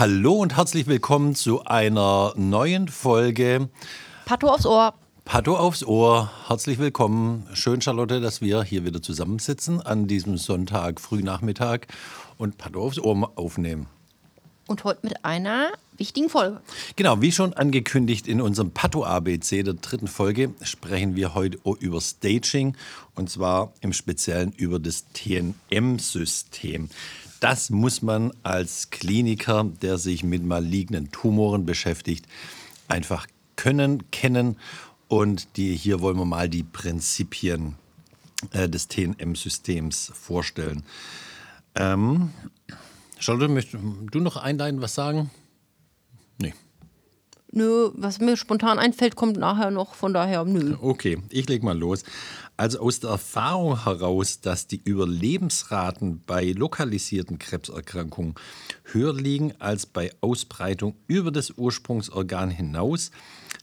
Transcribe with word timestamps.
Hallo 0.00 0.32
und 0.34 0.56
herzlich 0.56 0.86
willkommen 0.86 1.34
zu 1.34 1.64
einer 1.66 2.32
neuen 2.34 2.88
Folge 2.88 3.68
Patho 4.24 4.48
aufs 4.48 4.64
Ohr. 4.64 4.94
Patho 5.26 5.58
aufs 5.58 5.84
Ohr. 5.84 6.30
Herzlich 6.48 6.78
willkommen. 6.78 7.46
Schön, 7.52 7.82
Charlotte, 7.82 8.20
dass 8.22 8.40
wir 8.40 8.62
hier 8.62 8.86
wieder 8.86 9.02
zusammensitzen 9.02 9.82
an 9.82 10.06
diesem 10.06 10.38
Sonntag, 10.38 11.02
Frühnachmittag 11.02 11.80
und 12.38 12.56
Patho 12.56 12.82
aufs 12.82 12.98
Ohr 12.98 13.32
aufnehmen. 13.36 13.88
Und 14.70 14.84
heute 14.84 15.00
mit 15.02 15.24
einer 15.24 15.72
wichtigen 15.96 16.28
Folge. 16.28 16.60
Genau, 16.94 17.20
wie 17.20 17.32
schon 17.32 17.54
angekündigt 17.54 18.28
in 18.28 18.40
unserem 18.40 18.70
Patho 18.70 19.04
ABC 19.04 19.64
der 19.64 19.74
dritten 19.74 20.06
Folge 20.06 20.54
sprechen 20.62 21.16
wir 21.16 21.34
heute 21.34 21.58
über 21.80 22.00
Staging 22.00 22.76
und 23.16 23.28
zwar 23.28 23.72
im 23.80 23.92
Speziellen 23.92 24.52
über 24.52 24.78
das 24.78 25.06
TNM-System. 25.12 26.88
Das 27.40 27.70
muss 27.70 28.00
man 28.00 28.32
als 28.44 28.90
Kliniker, 28.90 29.64
der 29.82 29.98
sich 29.98 30.22
mit 30.22 30.44
malignen 30.44 31.10
Tumoren 31.10 31.66
beschäftigt, 31.66 32.26
einfach 32.86 33.26
können, 33.56 34.08
kennen. 34.12 34.56
Und 35.08 35.56
die, 35.56 35.74
hier 35.74 36.00
wollen 36.00 36.16
wir 36.16 36.26
mal 36.26 36.48
die 36.48 36.62
Prinzipien 36.62 37.74
äh, 38.52 38.68
des 38.68 38.86
TNM-Systems 38.86 40.12
vorstellen. 40.14 40.84
Ähm, 41.74 42.30
Charlotte, 43.20 43.52
möchtest 43.52 43.82
du 44.10 44.20
noch 44.20 44.36
einleiten 44.36 44.80
was 44.80 44.94
sagen? 44.94 45.30
Nee. 46.38 46.54
Nö, 47.52 47.90
was 47.94 48.18
mir 48.18 48.36
spontan 48.36 48.78
einfällt, 48.78 49.14
kommt 49.14 49.36
nachher 49.36 49.70
noch, 49.70 49.94
von 49.94 50.14
daher 50.14 50.44
nö. 50.44 50.76
Okay, 50.80 51.18
ich 51.28 51.48
leg 51.48 51.62
mal 51.62 51.78
los. 51.78 52.02
Also 52.56 52.80
aus 52.80 53.00
der 53.00 53.10
Erfahrung 53.10 53.84
heraus, 53.84 54.40
dass 54.40 54.66
die 54.66 54.80
Überlebensraten 54.82 56.22
bei 56.26 56.52
lokalisierten 56.52 57.38
Krebserkrankungen 57.38 58.34
höher 58.84 59.14
liegen 59.14 59.52
als 59.58 59.86
bei 59.86 60.12
Ausbreitung 60.20 60.94
über 61.06 61.30
das 61.30 61.52
Ursprungsorgan 61.52 62.50
hinaus, 62.50 63.10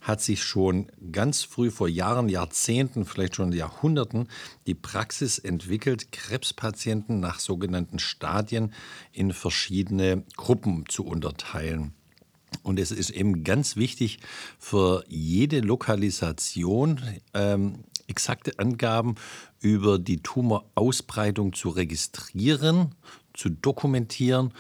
hat 0.08 0.22
sich 0.22 0.44
schon 0.44 0.88
ganz 1.12 1.44
früh 1.44 1.70
vor 1.70 1.90
Jahren, 1.90 2.30
Jahrzehnten, 2.30 3.06
vielleicht 3.06 3.36
schon 3.36 3.52
Jahrhunderten 3.52 4.30
die 4.66 4.74
Praxis 4.74 5.38
entwickelt, 5.38 6.12
Krebspatienten 6.12 7.20
nach 7.20 7.40
sogenannten 7.40 8.00
Stadien 8.00 8.74
in 9.12 9.34
verschiedene 9.34 10.24
Gruppen 10.38 10.86
zu 10.88 11.06
unterteilen. 11.06 11.94
Und 12.64 12.80
es 12.80 12.92
ist 12.92 13.10
eben 13.10 13.44
ganz 13.44 13.76
wichtig 13.76 14.20
für 14.58 15.04
jede 15.10 15.60
Lokalisation 15.60 17.02
ähm, 17.34 17.84
exakte 18.08 18.58
Angaben 18.60 19.16
über 19.60 20.00
die 20.00 20.22
Tumorausbreitung 20.24 21.52
zu 21.52 21.70
registrieren, 21.70 22.96
zu 23.34 23.50
dokumentieren, 23.50 24.54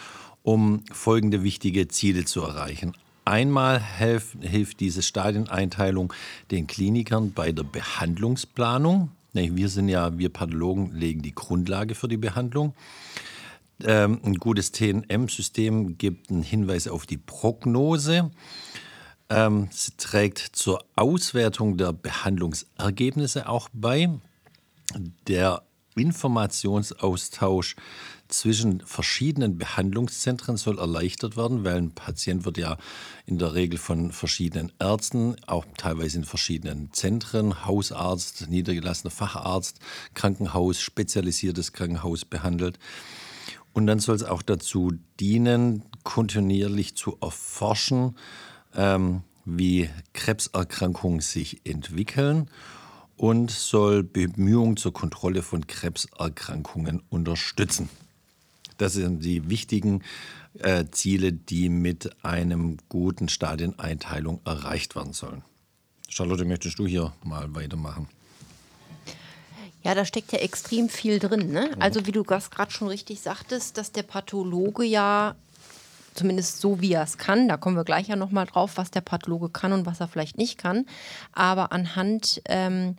um 0.43 0.83
folgende 0.91 1.43
wichtige 1.43 1.87
Ziele 1.87 2.25
zu 2.25 2.41
erreichen. 2.41 2.93
Einmal 3.27 3.83
hilft, 3.83 4.41
hilft 4.41 4.79
diese 4.79 5.01
Stadieneinteilung 5.01 6.13
den 6.49 6.65
Klinikern 6.65 7.33
bei 7.33 7.51
der 7.51 7.63
Behandlungsplanung. 7.63 9.11
Wir 9.33 9.67
sind 9.67 9.89
ja, 9.89 10.17
wir 10.17 10.29
Pathologen 10.29 10.95
legen 10.95 11.21
die 11.23 11.35
Grundlage 11.35 11.93
für 11.93 12.07
die 12.07 12.15
Behandlung. 12.15 12.73
Ähm, 13.83 14.21
ein 14.23 14.35
gutes 14.35 14.71
TNM-System 14.71 15.97
gibt 15.97 16.31
einen 16.31 16.41
Hinweis 16.41 16.87
auf 16.87 17.05
die 17.05 17.17
Prognose. 17.17 18.31
Ähm, 19.29 19.67
sie 19.71 19.91
trägt 19.97 20.39
zur 20.39 20.85
Auswertung 20.95 21.75
der 21.75 21.91
Behandlungsergebnisse 21.91 23.49
auch 23.49 23.67
bei. 23.73 24.09
Der 25.27 25.63
Informationsaustausch 25.97 27.75
zwischen 28.29 28.81
verschiedenen 28.81 29.57
Behandlungszentren 29.57 30.57
soll 30.57 30.79
erleichtert 30.79 31.37
werden, 31.37 31.63
weil 31.63 31.77
ein 31.77 31.91
Patient 31.91 32.45
wird 32.45 32.57
ja 32.57 32.77
in 33.25 33.37
der 33.37 33.53
Regel 33.53 33.79
von 33.79 34.11
verschiedenen 34.11 34.71
Ärzten, 34.79 35.35
auch 35.45 35.65
teilweise 35.77 36.17
in 36.17 36.23
verschiedenen 36.23 36.91
Zentren, 36.93 37.65
Hausarzt, 37.65 38.49
niedergelassener 38.49 39.11
Facharzt, 39.11 39.79
Krankenhaus, 40.13 40.79
spezialisiertes 40.79 41.73
Krankenhaus 41.73 42.25
behandelt. 42.25 42.79
Und 43.73 43.87
dann 43.87 43.99
soll 43.99 44.15
es 44.15 44.23
auch 44.23 44.41
dazu 44.41 44.93
dienen, 45.19 45.83
kontinuierlich 46.03 46.95
zu 46.95 47.17
erforschen, 47.21 48.17
ähm, 48.75 49.23
wie 49.45 49.89
Krebserkrankungen 50.13 51.21
sich 51.21 51.65
entwickeln 51.65 52.49
und 53.17 53.51
soll 53.51 54.03
Bemühungen 54.03 54.77
zur 54.77 54.93
Kontrolle 54.93 55.41
von 55.41 55.67
Krebserkrankungen 55.67 57.01
unterstützen. 57.09 57.89
Das 58.77 58.93
sind 58.93 59.23
die 59.23 59.49
wichtigen 59.49 60.03
äh, 60.59 60.85
Ziele, 60.91 61.33
die 61.33 61.69
mit 61.69 62.23
einem 62.23 62.77
guten 62.89 63.29
Stadieneinteilung 63.29 64.41
erreicht 64.45 64.95
werden 64.95 65.13
sollen. 65.13 65.43
Charlotte, 66.09 66.45
möchtest 66.45 66.79
du 66.79 66.87
hier 66.87 67.13
mal 67.23 67.53
weitermachen? 67.53 68.07
Ja, 69.83 69.95
da 69.95 70.05
steckt 70.05 70.31
ja 70.31 70.39
extrem 70.39 70.89
viel 70.89 71.19
drin. 71.19 71.51
Ne? 71.51 71.71
Mhm. 71.75 71.81
Also 71.81 72.05
wie 72.05 72.11
du 72.11 72.23
das 72.23 72.49
gerade 72.49 72.71
schon 72.71 72.87
richtig 72.87 73.21
sagtest, 73.21 73.77
dass 73.77 73.91
der 73.91 74.03
Pathologe 74.03 74.83
ja 74.83 75.35
zumindest 76.13 76.59
so 76.59 76.81
wie 76.81 76.93
er 76.93 77.03
es 77.03 77.17
kann. 77.17 77.47
Da 77.47 77.57
kommen 77.57 77.75
wir 77.75 77.83
gleich 77.83 78.07
ja 78.07 78.15
nochmal 78.15 78.47
drauf, 78.47 78.73
was 78.75 78.91
der 78.91 79.01
Pathologe 79.01 79.49
kann 79.49 79.71
und 79.71 79.85
was 79.85 79.99
er 79.99 80.07
vielleicht 80.07 80.37
nicht 80.37 80.57
kann. 80.57 80.85
Aber 81.31 81.71
anhand 81.71 82.41
ähm, 82.45 82.97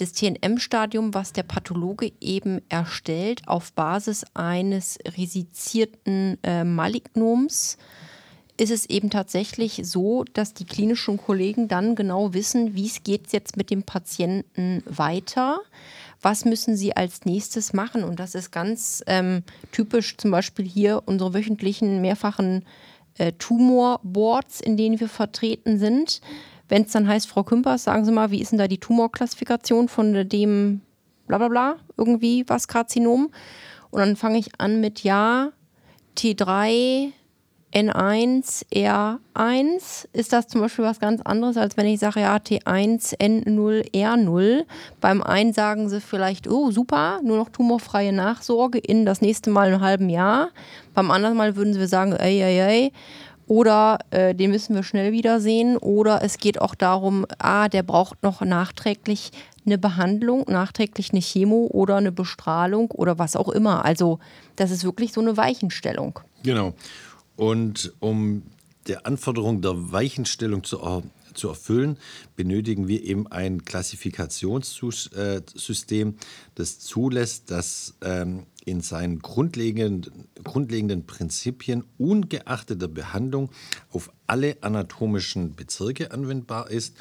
des 0.00 0.12
TNM-Stadiums, 0.12 1.14
was 1.14 1.32
der 1.32 1.42
Pathologe 1.42 2.12
eben 2.20 2.60
erstellt, 2.68 3.42
auf 3.46 3.72
Basis 3.72 4.24
eines 4.34 4.98
resizierten 5.16 6.38
äh, 6.42 6.64
Malignoms, 6.64 7.78
ist 8.56 8.70
es 8.72 8.86
eben 8.86 9.10
tatsächlich 9.10 9.82
so, 9.84 10.24
dass 10.32 10.52
die 10.52 10.64
klinischen 10.64 11.16
Kollegen 11.16 11.68
dann 11.68 11.94
genau 11.94 12.34
wissen, 12.34 12.74
wie 12.74 12.86
es 12.86 13.04
geht 13.04 13.32
jetzt 13.32 13.56
mit 13.56 13.70
dem 13.70 13.84
Patienten 13.84 14.82
weiter 14.84 15.60
was 16.20 16.44
müssen 16.44 16.76
sie 16.76 16.96
als 16.96 17.24
nächstes 17.24 17.72
machen. 17.72 18.04
Und 18.04 18.18
das 18.18 18.34
ist 18.34 18.50
ganz 18.50 19.02
ähm, 19.06 19.42
typisch 19.72 20.16
zum 20.16 20.30
Beispiel 20.30 20.66
hier 20.66 21.02
unsere 21.06 21.34
wöchentlichen 21.34 22.00
mehrfachen 22.00 22.64
äh, 23.18 23.32
Tumorboards, 23.32 24.60
in 24.60 24.76
denen 24.76 25.00
wir 25.00 25.08
vertreten 25.08 25.78
sind. 25.78 26.20
Wenn 26.68 26.82
es 26.82 26.92
dann 26.92 27.08
heißt, 27.08 27.28
Frau 27.28 27.42
Kümpers, 27.42 27.84
sagen 27.84 28.04
Sie 28.04 28.12
mal, 28.12 28.30
wie 28.30 28.40
ist 28.40 28.52
denn 28.52 28.58
da 28.58 28.68
die 28.68 28.78
Tumorklassifikation 28.78 29.88
von 29.88 30.28
dem 30.28 30.80
bla 31.26 31.38
bla 31.38 31.48
bla, 31.48 31.76
irgendwie 31.96 32.44
was 32.46 32.68
Karzinom? 32.68 33.30
Und 33.90 34.00
dann 34.00 34.16
fange 34.16 34.38
ich 34.38 34.50
an 34.58 34.80
mit 34.80 35.02
ja, 35.02 35.52
T3, 36.16 37.12
N1, 37.72 38.64
R1 38.72 40.06
ist 40.14 40.32
das 40.32 40.48
zum 40.48 40.62
Beispiel 40.62 40.86
was 40.86 41.00
ganz 41.00 41.20
anderes, 41.20 41.58
als 41.58 41.76
wenn 41.76 41.86
ich 41.86 42.00
sage, 42.00 42.20
ja, 42.20 42.36
T1, 42.36 43.18
N0, 43.18 43.92
R0. 43.92 44.64
Beim 45.02 45.22
einen 45.22 45.52
sagen 45.52 45.90
sie 45.90 46.00
vielleicht, 46.00 46.48
oh, 46.48 46.70
super, 46.70 47.20
nur 47.22 47.36
noch 47.36 47.50
tumorfreie 47.50 48.12
Nachsorge 48.12 48.78
in 48.78 49.04
das 49.04 49.20
nächste 49.20 49.50
Mal 49.50 49.70
im 49.70 49.80
halben 49.82 50.08
Jahr. 50.08 50.48
Beim 50.94 51.10
anderen 51.10 51.36
Mal 51.36 51.56
würden 51.56 51.74
sie 51.74 51.86
sagen, 51.86 52.12
ey, 52.12 52.40
ey, 52.40 52.58
ey. 52.58 52.92
Oder 53.48 53.98
äh, 54.10 54.34
den 54.34 54.50
müssen 54.50 54.74
wir 54.74 54.82
schnell 54.82 55.10
wiedersehen. 55.10 55.78
Oder 55.78 56.22
es 56.22 56.38
geht 56.38 56.60
auch 56.60 56.74
darum, 56.74 57.26
ah, 57.38 57.68
der 57.68 57.82
braucht 57.82 58.22
noch 58.22 58.42
nachträglich 58.42 59.32
eine 59.64 59.78
Behandlung, 59.78 60.44
nachträglich 60.48 61.12
eine 61.12 61.20
Chemo 61.20 61.66
oder 61.70 61.96
eine 61.96 62.12
Bestrahlung 62.12 62.90
oder 62.90 63.18
was 63.18 63.36
auch 63.36 63.48
immer. 63.48 63.84
Also 63.84 64.18
das 64.56 64.70
ist 64.70 64.84
wirklich 64.84 65.12
so 65.12 65.20
eine 65.20 65.36
Weichenstellung. 65.36 66.20
Genau. 66.42 66.74
Und 67.36 67.92
um 68.00 68.42
der 68.86 69.06
Anforderung 69.06 69.62
der 69.62 69.92
Weichenstellung 69.92 70.64
zu, 70.64 70.82
zu 71.38 71.48
erfüllen, 71.48 71.98
benötigen 72.36 72.86
wir 72.88 73.02
eben 73.04 73.26
ein 73.26 73.64
Klassifikationssystem, 73.64 76.16
das 76.54 76.78
zulässt, 76.80 77.50
dass 77.50 77.94
ähm, 78.02 78.44
in 78.64 78.80
seinen 78.82 79.20
grundlegenden, 79.20 80.28
grundlegenden 80.44 81.06
Prinzipien 81.06 81.84
ungeachtet 81.96 82.82
der 82.82 82.88
Behandlung 82.88 83.50
auf 83.90 84.10
alle 84.26 84.58
anatomischen 84.60 85.54
Bezirke 85.54 86.10
anwendbar 86.10 86.68
ist 86.70 86.96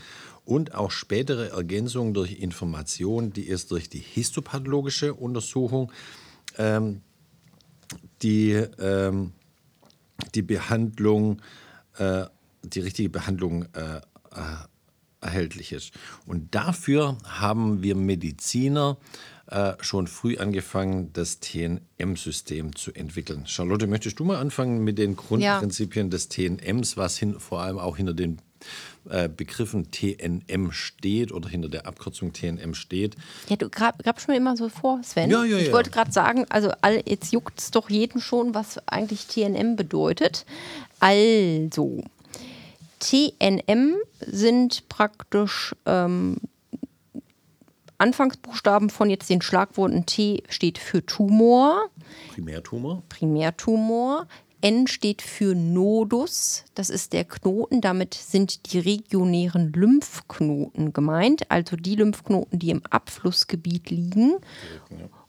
und 0.46 0.76
auch 0.76 0.92
spätere 0.92 1.50
Ergänzungen 1.50 2.14
durch 2.14 2.40
Informationen, 2.40 3.34
die 3.34 3.50
es 3.50 3.68
durch 3.68 3.90
die 3.90 4.00
histopathologische 4.00 5.14
Untersuchung 5.14 5.92
ähm, 6.58 7.02
die, 8.22 8.54
ähm, 8.54 9.34
die 10.36 10.42
Behandlung, 10.42 11.42
äh, 11.98 12.26
die 12.64 12.80
richtige 12.80 13.10
Behandlung 13.10 13.66
äh, 13.74 13.98
äh 13.98 14.02
erhältlich 15.22 15.72
ist. 15.72 15.92
Und 16.26 16.54
dafür 16.54 17.18
haben 17.26 17.82
wir 17.82 17.96
Mediziner 17.96 18.98
äh, 19.48 19.74
schon 19.82 20.08
früh 20.08 20.38
angefangen, 20.38 21.12
das 21.14 21.40
TNM-System 21.40 22.76
zu 22.76 22.92
entwickeln. 22.94 23.48
Charlotte, 23.48 23.88
möchtest 23.88 24.20
du 24.20 24.26
mal 24.26 24.38
anfangen 24.38 24.84
mit 24.84 24.98
den 24.98 25.16
Grundprinzipien 25.16 26.08
ja. 26.08 26.10
des 26.10 26.30
TNMs, 26.30 26.98
was 26.98 27.18
hin, 27.18 27.40
vor 27.40 27.62
allem 27.62 27.80
auch 27.80 27.98
hinter 27.98 28.14
den 28.14 28.40
äh, 29.10 29.30
Begriffen 29.30 29.90
TNM 29.92 30.72
steht 30.72 31.32
oder 31.32 31.48
hinter 31.48 31.70
der 31.70 31.88
Abkürzung 31.88 32.34
TNM 32.34 32.74
steht. 32.74 33.16
Ja, 33.48 33.56
du 33.56 33.70
gabst 33.70 34.28
mir 34.28 34.36
immer 34.36 34.58
so 34.58 34.68
vor, 34.68 35.02
Sven. 35.04 35.30
Ja, 35.30 35.46
ja, 35.46 35.58
ich 35.58 35.72
wollte 35.72 35.92
gerade 35.92 36.12
sagen, 36.12 36.46
also 36.50 36.72
all, 36.82 37.02
jetzt 37.06 37.32
juckt 37.32 37.60
es 37.60 37.72
doch 37.72 37.90
jeden 37.90 38.20
schon, 38.20 38.54
was 38.54 38.80
eigentlich 38.88 39.28
TNM 39.28 39.78
bedeutet. 39.78 40.46
Also, 41.00 42.04
TNM 43.00 43.96
sind 44.20 44.88
praktisch 44.90 45.76
ähm, 45.86 46.38
Anfangsbuchstaben 47.98 48.90
von 48.90 49.10
jetzt 49.10 49.30
den 49.30 49.42
Schlagworten 49.42 50.06
T 50.06 50.44
steht 50.50 50.78
für 50.78 51.06
Tumor. 51.06 51.90
Primärtumor. 52.34 53.04
Primärtumor. 53.10 54.28
N 54.62 54.88
steht 54.88 55.22
für 55.22 55.54
Nodus, 55.54 56.66
das 56.74 56.90
ist 56.90 57.14
der 57.14 57.26
Knoten, 57.26 57.80
damit 57.80 58.16
sind 58.16 58.74
die 58.74 58.80
regionären 58.80 59.72
Lymphknoten 59.72 60.94
gemeint, 60.94 61.52
also 61.52 61.76
die 61.76 61.96
Lymphknoten, 61.96 62.58
die 62.58 62.72
im 62.72 62.82
Abflussgebiet 62.90 63.92
liegen. 63.92 64.38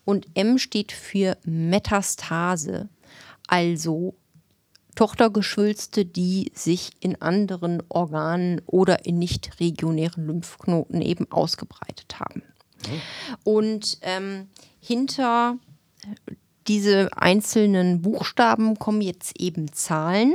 Und 0.07 0.27
M 0.33 0.57
steht 0.57 0.93
für 0.93 1.37
Metastase, 1.45 2.89
also 3.47 4.15
Tochtergeschwülste, 4.99 6.05
die 6.05 6.51
sich 6.57 6.91
in 6.99 7.23
anderen 7.23 7.85
Organen 7.89 8.61
oder 8.67 9.07
in 9.07 9.21
nicht 9.21 9.61
regionären 9.61 10.27
Lymphknoten 10.27 11.03
eben 11.03 11.31
ausgebreitet 11.31 12.19
haben. 12.19 12.43
Und 13.45 13.99
ähm, 14.03 14.49
hinter 14.81 15.57
diese 16.67 17.11
einzelnen 17.17 18.03
Buchstaben 18.03 18.77
kommen 18.81 19.01
jetzt 19.01 19.41
eben 19.41 19.73
Zahlen. 19.73 20.35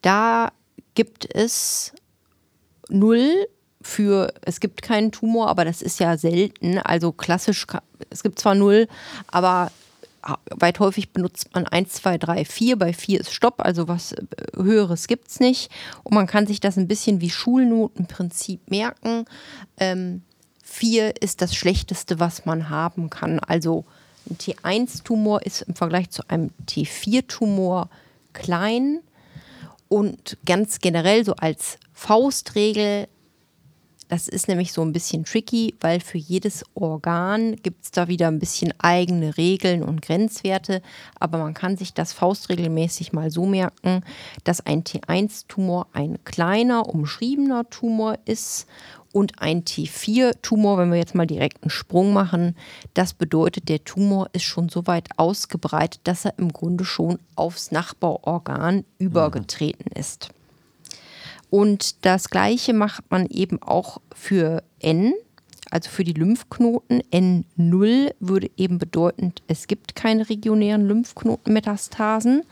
Da 0.00 0.52
gibt 0.94 1.26
es 1.34 1.94
0 2.90 3.48
für, 3.82 4.32
es 4.42 4.60
gibt 4.60 4.82
keinen 4.82 5.10
Tumor, 5.10 5.48
aber 5.48 5.64
das 5.64 5.82
ist 5.82 5.98
ja 5.98 6.16
selten. 6.16 6.78
Also 6.78 7.10
klassisch, 7.10 7.66
es 8.10 8.22
gibt 8.22 8.38
zwar 8.38 8.54
0, 8.54 8.86
aber 9.26 9.72
weit 10.50 10.80
häufig 10.80 11.12
benutzt 11.12 11.50
man 11.54 11.66
1, 11.66 11.92
2, 11.94 12.18
3, 12.18 12.44
4. 12.44 12.78
Bei 12.78 12.92
4 12.92 13.20
ist 13.20 13.32
Stopp, 13.32 13.60
also 13.60 13.88
was 13.88 14.12
äh, 14.12 14.24
Höheres 14.56 15.06
gibt 15.06 15.28
es 15.30 15.40
nicht. 15.40 15.70
Und 16.02 16.14
man 16.14 16.26
kann 16.26 16.46
sich 16.46 16.60
das 16.60 16.76
ein 16.76 16.88
bisschen 16.88 17.20
wie 17.20 17.30
Schulnotenprinzip 17.30 18.70
merken. 18.70 19.26
Ähm, 19.78 20.22
4 20.62 21.22
ist 21.22 21.42
das 21.42 21.54
Schlechteste, 21.54 22.20
was 22.20 22.46
man 22.46 22.70
haben 22.70 23.10
kann. 23.10 23.38
Also 23.38 23.84
ein 24.28 24.38
T1-Tumor 24.38 25.42
ist 25.42 25.62
im 25.62 25.74
Vergleich 25.74 26.10
zu 26.10 26.22
einem 26.28 26.50
T4-Tumor 26.66 27.90
klein. 28.32 29.00
Und 29.88 30.38
ganz 30.46 30.80
generell 30.80 31.24
so 31.24 31.34
als 31.36 31.78
Faustregel 31.92 33.06
das 34.08 34.28
ist 34.28 34.48
nämlich 34.48 34.72
so 34.72 34.82
ein 34.82 34.92
bisschen 34.92 35.24
tricky, 35.24 35.74
weil 35.80 36.00
für 36.00 36.18
jedes 36.18 36.64
Organ 36.74 37.56
gibt 37.56 37.84
es 37.84 37.90
da 37.90 38.08
wieder 38.08 38.28
ein 38.28 38.38
bisschen 38.38 38.74
eigene 38.78 39.36
Regeln 39.36 39.82
und 39.82 40.02
Grenzwerte. 40.02 40.82
Aber 41.18 41.38
man 41.38 41.54
kann 41.54 41.76
sich 41.76 41.94
das 41.94 42.12
faustregelmäßig 42.12 43.12
mal 43.12 43.30
so 43.30 43.46
merken, 43.46 44.02
dass 44.44 44.64
ein 44.64 44.84
T1-Tumor 44.84 45.86
ein 45.92 46.18
kleiner, 46.24 46.88
umschriebener 46.88 47.68
Tumor 47.70 48.18
ist 48.24 48.66
und 49.12 49.40
ein 49.40 49.62
T4-Tumor, 49.64 50.76
wenn 50.76 50.90
wir 50.90 50.98
jetzt 50.98 51.14
mal 51.14 51.26
direkt 51.26 51.62
einen 51.62 51.70
Sprung 51.70 52.12
machen, 52.12 52.56
das 52.94 53.14
bedeutet, 53.14 53.68
der 53.68 53.84
Tumor 53.84 54.28
ist 54.32 54.42
schon 54.42 54.68
so 54.68 54.88
weit 54.88 55.08
ausgebreitet, 55.16 56.00
dass 56.04 56.24
er 56.24 56.34
im 56.36 56.52
Grunde 56.52 56.84
schon 56.84 57.18
aufs 57.36 57.70
Nachbarorgan 57.70 58.84
übergetreten 58.98 59.86
ist. 59.92 60.30
Und 61.54 62.04
das 62.04 62.30
Gleiche 62.30 62.72
macht 62.72 63.12
man 63.12 63.26
eben 63.26 63.62
auch 63.62 64.00
für 64.12 64.64
N, 64.80 65.14
also 65.70 65.88
für 65.88 66.02
die 66.02 66.12
Lymphknoten. 66.12 67.00
N0 67.12 68.12
würde 68.18 68.50
eben 68.56 68.78
bedeuten, 68.78 69.32
es 69.46 69.68
gibt 69.68 69.94
keine 69.94 70.28
regionären 70.28 70.84
Lymphknotenmetastasen. 70.88 72.42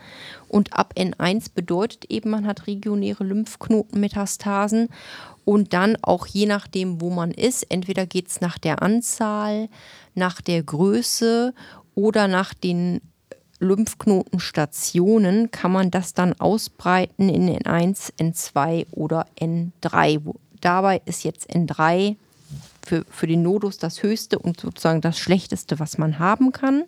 Und 0.47 0.71
ab 0.71 0.93
N1 0.95 1.47
bedeutet 1.53 2.05
eben, 2.09 2.29
man 2.29 2.47
hat 2.47 2.65
regionäre 2.65 3.25
Lymphknotenmetastasen. 3.25 4.87
Und 5.43 5.73
dann 5.73 5.97
auch 6.01 6.25
je 6.25 6.45
nachdem, 6.45 7.01
wo 7.01 7.09
man 7.09 7.31
ist, 7.31 7.63
entweder 7.63 8.05
geht 8.05 8.29
es 8.29 8.39
nach 8.39 8.57
der 8.57 8.81
Anzahl, 8.81 9.67
nach 10.15 10.39
der 10.39 10.63
Größe 10.63 11.53
oder 11.93 12.29
nach 12.29 12.53
den 12.53 13.01
Lymphknotenstationen 13.63 15.51
kann 15.51 15.71
man 15.71 15.89
das 15.91 16.13
dann 16.13 16.33
ausbreiten 16.33 17.29
in 17.29 17.49
N1, 17.49 18.13
N2 18.19 18.87
oder 18.91 19.25
N3. 19.39 20.35
Dabei 20.61 21.01
ist 21.05 21.23
jetzt 21.23 21.49
N3 21.49 22.15
für, 22.85 23.05
für 23.09 23.27
den 23.27 23.41
Nodus 23.43 23.77
das 23.77 24.03
höchste 24.03 24.37
und 24.39 24.59
sozusagen 24.59 25.01
das 25.01 25.17
schlechteste, 25.17 25.79
was 25.79 25.97
man 25.97 26.19
haben 26.19 26.51
kann. 26.51 26.83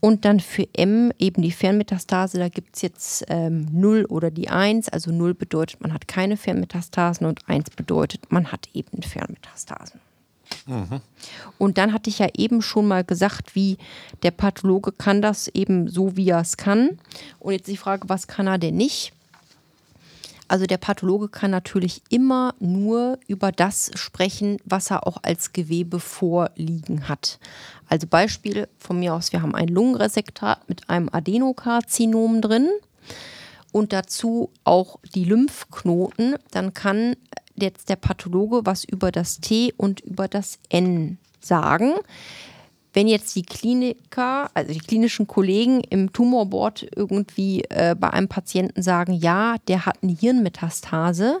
Und 0.00 0.24
dann 0.24 0.38
für 0.38 0.68
M 0.74 1.12
eben 1.18 1.42
die 1.42 1.50
Fernmetastase, 1.50 2.38
da 2.38 2.48
gibt 2.48 2.76
es 2.76 2.82
jetzt 2.82 3.24
ähm, 3.28 3.66
0 3.72 4.04
oder 4.04 4.30
die 4.30 4.48
1. 4.48 4.88
Also 4.90 5.10
0 5.10 5.34
bedeutet, 5.34 5.80
man 5.80 5.92
hat 5.92 6.06
keine 6.06 6.36
Fernmetastasen 6.36 7.26
und 7.26 7.48
1 7.48 7.70
bedeutet, 7.70 8.30
man 8.30 8.52
hat 8.52 8.68
eben 8.74 9.02
Fernmetastasen. 9.02 10.00
Mhm. 10.66 11.00
Und 11.58 11.78
dann 11.78 11.92
hatte 11.92 12.10
ich 12.10 12.18
ja 12.18 12.28
eben 12.36 12.62
schon 12.62 12.86
mal 12.86 13.04
gesagt, 13.04 13.54
wie 13.54 13.78
der 14.22 14.30
Pathologe 14.30 14.92
kann 14.92 15.22
das 15.22 15.48
eben 15.48 15.88
so, 15.88 16.16
wie 16.16 16.28
er 16.28 16.40
es 16.40 16.56
kann. 16.56 16.98
Und 17.38 17.52
jetzt 17.52 17.68
die 17.68 17.76
Frage, 17.76 18.08
was 18.08 18.26
kann 18.26 18.46
er 18.46 18.58
denn 18.58 18.76
nicht? 18.76 19.12
Also 20.48 20.64
der 20.64 20.78
Pathologe 20.78 21.28
kann 21.28 21.50
natürlich 21.50 22.02
immer 22.08 22.54
nur 22.58 23.18
über 23.26 23.52
das 23.52 23.90
sprechen, 23.94 24.56
was 24.64 24.90
er 24.90 25.06
auch 25.06 25.18
als 25.22 25.52
Gewebe 25.52 26.00
vorliegen 26.00 27.06
hat. 27.06 27.38
Also 27.86 28.06
Beispiel 28.06 28.66
von 28.78 28.98
mir 28.98 29.14
aus, 29.14 29.32
wir 29.32 29.42
haben 29.42 29.54
ein 29.54 29.68
Lungenresektat 29.68 30.66
mit 30.68 30.88
einem 30.88 31.10
Adenokarzinom 31.12 32.40
drin 32.40 32.68
und 33.72 33.92
dazu 33.92 34.50
auch 34.64 34.98
die 35.14 35.24
Lymphknoten, 35.24 36.36
dann 36.50 36.72
kann 36.72 37.16
jetzt 37.62 37.88
der 37.88 37.96
Pathologe 37.96 38.60
was 38.64 38.84
über 38.84 39.12
das 39.12 39.40
T 39.40 39.72
und 39.76 40.00
über 40.00 40.28
das 40.28 40.58
N 40.68 41.18
sagen. 41.40 41.94
Wenn 42.92 43.06
jetzt 43.06 43.36
die 43.36 43.42
Kliniker, 43.42 44.50
also 44.54 44.72
die 44.72 44.78
klinischen 44.78 45.26
Kollegen 45.26 45.82
im 45.82 46.12
Tumorboard 46.12 46.88
irgendwie 46.96 47.62
äh, 47.68 47.94
bei 47.98 48.10
einem 48.10 48.28
Patienten 48.28 48.82
sagen, 48.82 49.12
ja, 49.12 49.56
der 49.68 49.86
hat 49.86 49.98
eine 50.02 50.12
Hirnmetastase, 50.12 51.40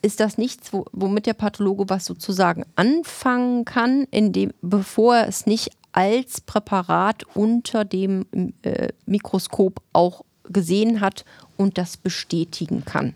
ist 0.00 0.20
das 0.20 0.38
nichts, 0.38 0.70
womit 0.92 1.26
der 1.26 1.34
Pathologe 1.34 1.84
was 1.88 2.04
sozusagen 2.04 2.64
anfangen 2.76 3.64
kann, 3.64 4.06
indem, 4.10 4.52
bevor 4.62 5.16
er 5.16 5.28
es 5.28 5.46
nicht 5.46 5.70
als 5.92 6.40
Präparat 6.40 7.24
unter 7.34 7.84
dem 7.84 8.24
äh, 8.62 8.88
Mikroskop 9.06 9.80
auch 9.92 10.24
gesehen 10.44 11.00
hat 11.00 11.24
und 11.58 11.76
das 11.76 11.98
bestätigen 11.98 12.86
kann. 12.86 13.12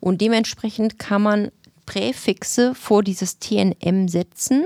Und 0.00 0.22
dementsprechend 0.22 0.98
kann 0.98 1.20
man 1.22 1.50
Präfixe 1.84 2.74
vor 2.74 3.02
dieses 3.02 3.38
TNM 3.38 4.08
setzen. 4.08 4.64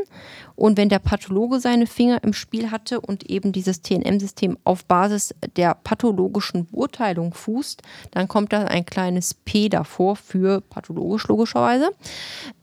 Und 0.55 0.77
wenn 0.77 0.89
der 0.89 0.99
Pathologe 0.99 1.61
seine 1.61 1.87
Finger 1.87 2.23
im 2.23 2.33
Spiel 2.33 2.71
hatte 2.71 3.01
und 3.01 3.29
eben 3.29 3.53
dieses 3.53 3.83
TNM-System 3.83 4.59
auf 4.65 4.85
Basis 4.85 5.35
der 5.57 5.75
pathologischen 5.75 6.67
Beurteilung 6.67 7.35
fußt, 7.35 7.83
dann 8.13 8.29
kommt 8.29 8.53
da 8.53 8.65
ein 8.65 8.87
kleines 8.87 9.35
P 9.35 9.69
davor 9.69 10.17
für 10.17 10.61
pathologisch 10.61 11.27
logischerweise. 11.27 11.91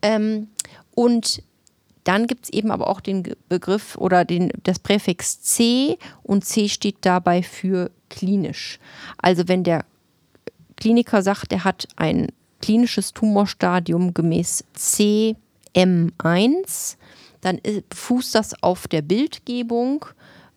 Ähm, 0.01 0.47
und 0.95 1.43
dann 2.03 2.27
gibt 2.27 2.45
es 2.45 2.53
eben 2.53 2.71
aber 2.71 2.87
auch 2.87 2.99
den 2.99 3.23
Begriff 3.49 3.97
oder 3.97 4.25
den, 4.25 4.51
das 4.63 4.79
Präfix 4.79 5.41
C 5.41 5.97
und 6.21 6.45
C 6.45 6.67
steht 6.67 6.97
dabei 7.01 7.43
für 7.43 7.91
klinisch. 8.09 8.79
Also 9.17 9.47
wenn 9.47 9.63
der 9.63 9.85
Kliniker 10.77 11.21
sagt, 11.21 11.51
er 11.51 11.63
hat 11.63 11.87
ein 11.95 12.27
klinisches 12.61 13.13
Tumorstadium 13.13 14.13
gemäß 14.13 14.63
CM1, 14.77 16.97
dann 17.41 17.59
fußt 17.93 18.35
das 18.35 18.61
auf 18.63 18.87
der 18.87 19.01
Bildgebung 19.01 20.05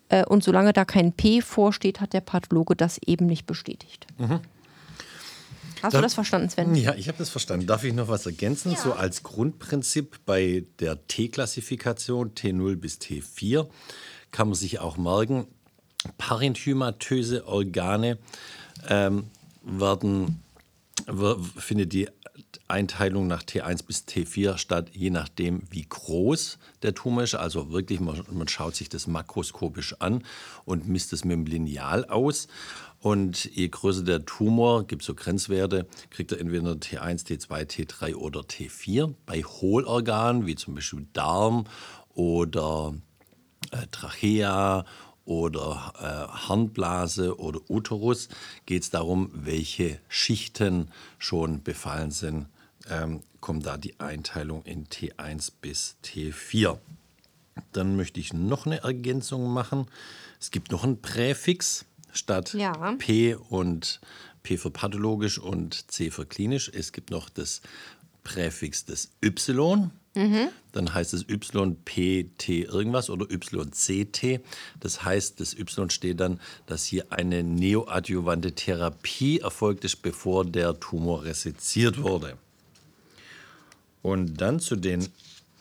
äh, 0.08 0.24
und 0.24 0.44
solange 0.44 0.72
da 0.72 0.84
kein 0.84 1.12
P 1.12 1.40
vorsteht, 1.40 2.00
hat 2.00 2.12
der 2.12 2.20
Pathologe 2.20 2.76
das 2.76 2.98
eben 3.04 3.26
nicht 3.26 3.46
bestätigt. 3.46 4.06
Mhm. 4.18 4.40
Hast 5.82 5.94
du 5.94 6.00
das 6.00 6.14
verstanden, 6.14 6.48
Sven? 6.48 6.74
Ja, 6.74 6.94
ich 6.94 7.08
habe 7.08 7.18
das 7.18 7.28
verstanden. 7.28 7.66
Darf 7.66 7.84
ich 7.84 7.92
noch 7.92 8.08
was 8.08 8.26
ergänzen? 8.26 8.72
Ja. 8.72 8.78
So 8.78 8.92
als 8.94 9.22
Grundprinzip 9.22 10.20
bei 10.24 10.64
der 10.80 11.06
T-Klassifikation 11.06 12.34
T0 12.34 12.76
bis 12.76 12.98
T4 12.98 13.66
kann 14.32 14.48
man 14.48 14.54
sich 14.54 14.80
auch 14.80 14.96
merken, 14.96 15.46
parenchymatöse 16.18 17.46
Organe 17.46 18.18
ähm, 18.88 19.24
werden, 19.66 20.42
wer- 21.06 21.38
findet 21.56 21.92
die 21.92 22.08
Einteilung 22.68 23.26
nach 23.26 23.42
T1 23.42 23.84
bis 23.86 24.04
T4 24.06 24.58
statt, 24.58 24.90
je 24.92 25.10
nachdem, 25.10 25.62
wie 25.70 25.86
groß 25.88 26.58
der 26.82 26.94
Tumor 26.94 27.22
ist. 27.22 27.34
Also 27.34 27.70
wirklich, 27.70 28.00
man, 28.00 28.22
man 28.30 28.48
schaut 28.48 28.74
sich 28.74 28.88
das 28.88 29.06
makroskopisch 29.06 29.96
an 30.00 30.24
und 30.64 30.88
misst 30.88 31.12
es 31.12 31.24
mit 31.24 31.36
dem 31.36 31.46
Lineal 31.46 32.04
aus. 32.06 32.48
Und 33.00 33.44
je 33.44 33.68
größer 33.68 34.02
der 34.02 34.24
Tumor, 34.24 34.86
gibt 34.86 35.02
es 35.02 35.06
so 35.06 35.14
Grenzwerte, 35.14 35.86
kriegt 36.10 36.32
er 36.32 36.40
entweder 36.40 36.72
T1, 36.72 37.26
T2, 37.26 37.64
T3 37.66 38.14
oder 38.14 38.40
T4. 38.40 39.14
Bei 39.26 39.42
Hohlorganen, 39.42 40.46
wie 40.46 40.56
zum 40.56 40.74
Beispiel 40.74 41.06
Darm 41.12 41.64
oder 42.14 42.94
äh, 43.70 43.86
Trachea 43.90 44.84
oder 45.26 45.92
äh, 45.98 46.32
Harnblase 46.48 47.38
oder 47.38 47.60
Uterus 47.68 48.28
geht 48.64 48.84
es 48.84 48.90
darum, 48.90 49.30
welche 49.34 50.00
Schichten 50.08 50.88
schon 51.18 51.62
befallen 51.62 52.10
sind, 52.10 52.46
ähm, 52.88 53.20
kommt 53.40 53.66
da 53.66 53.76
die 53.76 53.98
Einteilung 54.00 54.62
in 54.62 54.86
T1 54.86 55.52
bis 55.60 55.96
T4. 56.04 56.78
Dann 57.72 57.96
möchte 57.96 58.20
ich 58.20 58.32
noch 58.32 58.66
eine 58.66 58.82
Ergänzung 58.82 59.52
machen. 59.52 59.86
Es 60.40 60.50
gibt 60.50 60.70
noch 60.70 60.84
ein 60.84 61.02
Präfix 61.02 61.84
statt 62.12 62.54
Ja. 62.54 62.94
P 62.98 63.34
und 63.34 64.00
P 64.42 64.56
für 64.56 64.70
pathologisch 64.70 65.38
und 65.38 65.90
C 65.90 66.10
für 66.10 66.24
klinisch. 66.24 66.70
Es 66.72 66.92
gibt 66.92 67.10
noch 67.10 67.28
das 67.28 67.62
Präfix 68.22 68.84
des 68.84 69.10
Y. 69.24 69.90
Dann 70.72 70.92
heißt 70.92 71.14
es 71.14 71.26
YPT 71.28 72.48
irgendwas 72.48 73.10
oder 73.10 73.26
YCT. 73.30 74.40
Das 74.80 75.04
heißt, 75.04 75.40
das 75.40 75.54
Y 75.54 75.90
steht 75.90 76.20
dann, 76.20 76.40
dass 76.66 76.84
hier 76.84 77.06
eine 77.10 77.42
neoadjuvante 77.42 78.52
Therapie 78.52 79.40
erfolgt 79.40 79.84
ist, 79.84 80.02
bevor 80.02 80.44
der 80.44 80.80
Tumor 80.80 81.24
reseziert 81.24 82.02
wurde. 82.02 82.36
Und 84.02 84.40
dann 84.40 84.60
zu 84.60 84.76
den 84.76 85.08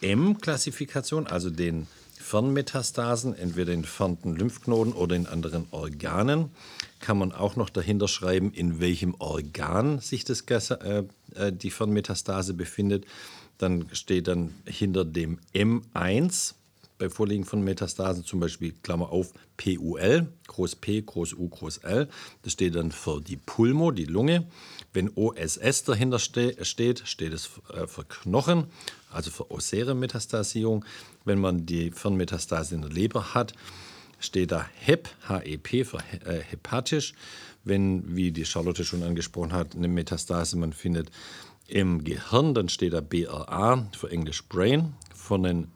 M-Klassifikationen, 0.01 1.27
also 1.27 1.49
den 1.49 1.87
Fernmetastasen, 2.25 3.35
entweder 3.35 3.71
in 3.71 3.79
entfernten 3.79 4.35
Lymphknoten 4.35 4.93
oder 4.93 5.15
in 5.15 5.27
anderen 5.27 5.67
Organen, 5.71 6.49
kann 6.99 7.19
man 7.19 7.31
auch 7.31 7.55
noch 7.55 7.69
dahinter 7.69 8.07
schreiben, 8.07 8.51
in 8.51 8.79
welchem 8.79 9.15
Organ 9.19 9.99
sich 9.99 10.25
das, 10.25 10.41
äh, 10.41 11.03
äh, 11.35 11.51
die 11.51 11.69
Fernmetastase 11.69 12.55
befindet. 12.55 13.05
Dann 13.57 13.87
steht 13.93 14.27
dann 14.27 14.53
hinter 14.65 15.05
dem 15.05 15.39
M1 15.53 16.55
bei 16.97 17.09
Vorliegen 17.09 17.45
von 17.45 17.61
Metastasen 17.63 18.23
zum 18.23 18.39
Beispiel, 18.39 18.73
Klammer 18.83 19.11
auf, 19.11 19.33
PUL, 19.57 20.27
Groß 20.47 20.75
P, 20.77 21.01
Groß 21.01 21.33
U, 21.33 21.49
Groß 21.49 21.79
L. 21.79 22.07
Das 22.43 22.53
steht 22.53 22.75
dann 22.75 22.91
für 22.91 23.21
die 23.21 23.37
Pulmo, 23.37 23.91
die 23.91 24.05
Lunge. 24.05 24.45
Wenn 24.93 25.11
OSS 25.15 25.83
dahinter 25.83 26.19
ste 26.19 26.63
steht, 26.63 27.05
steht 27.05 27.33
es 27.33 27.49
äh, 27.73 27.87
für 27.87 28.05
Knochen, 28.05 28.65
also 29.11 29.29
für 29.31 29.51
osäre 29.51 29.93
Metastasierung. 29.93 30.85
Wenn 31.25 31.39
man 31.39 31.65
die 31.65 31.91
Fernmetastase 31.91 32.75
in 32.75 32.81
der 32.81 32.91
Leber 32.91 33.33
hat, 33.33 33.53
steht 34.19 34.51
da 34.51 34.65
HEP, 34.79 35.09
HEP 35.27 35.85
für 35.85 35.97
äh, 35.97 36.39
hepatisch. 36.41 37.13
Wenn, 37.65 38.15
wie 38.15 38.31
die 38.31 38.45
Charlotte 38.45 38.85
schon 38.85 39.03
angesprochen 39.03 39.51
hat, 39.51 39.75
eine 39.75 39.87
Metastase 39.87 40.55
man 40.55 40.71
findet 40.71 41.09
im 41.67 42.03
Gehirn, 42.03 42.53
dann 42.53 42.69
steht 42.69 42.93
da 42.93 43.01
BRA 43.01 43.87
für 43.97 44.11
Englisch 44.11 44.43
Brain. 44.47 44.93
Von 45.13 45.43
den 45.43 45.67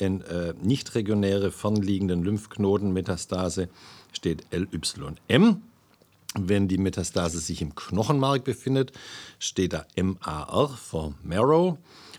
in, 0.00 0.22
äh, 0.22 0.54
nicht 0.62 0.94
regionäre 0.94 1.50
fernliegenden 1.50 2.22
Lymphknotenmetastase 2.22 3.68
steht 4.12 4.44
LYM. 4.50 5.62
Wenn 6.38 6.68
die 6.68 6.78
Metastase 6.78 7.40
sich 7.40 7.60
im 7.60 7.74
Knochenmark 7.74 8.44
befindet, 8.44 8.92
steht 9.38 9.72
da 9.72 9.84
MAR 9.96 10.68
für 10.76 11.14
Marrow. 11.22 11.76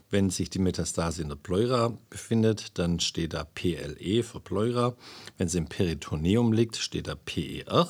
Wenn 0.09 0.29
sich 0.29 0.49
die 0.49 0.59
Metastase 0.59 1.21
in 1.21 1.29
der 1.29 1.37
Pleura 1.37 1.93
befindet, 2.09 2.77
dann 2.77 2.99
steht 2.99 3.33
da 3.33 3.45
PLE 3.45 4.23
für 4.23 4.41
Pleura. 4.41 4.95
Wenn 5.37 5.47
sie 5.47 5.59
im 5.59 5.67
Peritoneum 5.67 6.51
liegt, 6.51 6.75
steht 6.75 7.07
da 7.07 7.15
PER. 7.15 7.87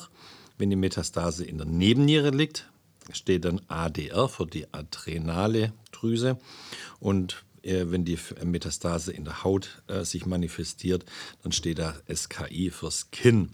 Wenn 0.58 0.70
die 0.70 0.76
Metastase 0.76 1.44
in 1.44 1.58
der 1.58 1.66
Nebenniere 1.66 2.30
liegt, 2.30 2.70
steht 3.12 3.44
dann 3.44 3.60
ADR 3.68 4.28
für 4.28 4.46
die 4.46 4.72
adrenale 4.72 5.72
Drüse. 5.90 6.38
Und 7.00 7.44
äh, 7.62 7.84
wenn 7.86 8.04
die 8.04 8.14
F- 8.14 8.34
Metastase 8.44 9.12
in 9.12 9.24
der 9.24 9.44
Haut 9.44 9.82
äh, 9.88 10.04
sich 10.04 10.26
manifestiert, 10.26 11.04
dann 11.42 11.52
steht 11.52 11.78
da 11.78 11.94
SKI 12.12 12.70
für 12.70 12.90
Skin. 12.90 13.50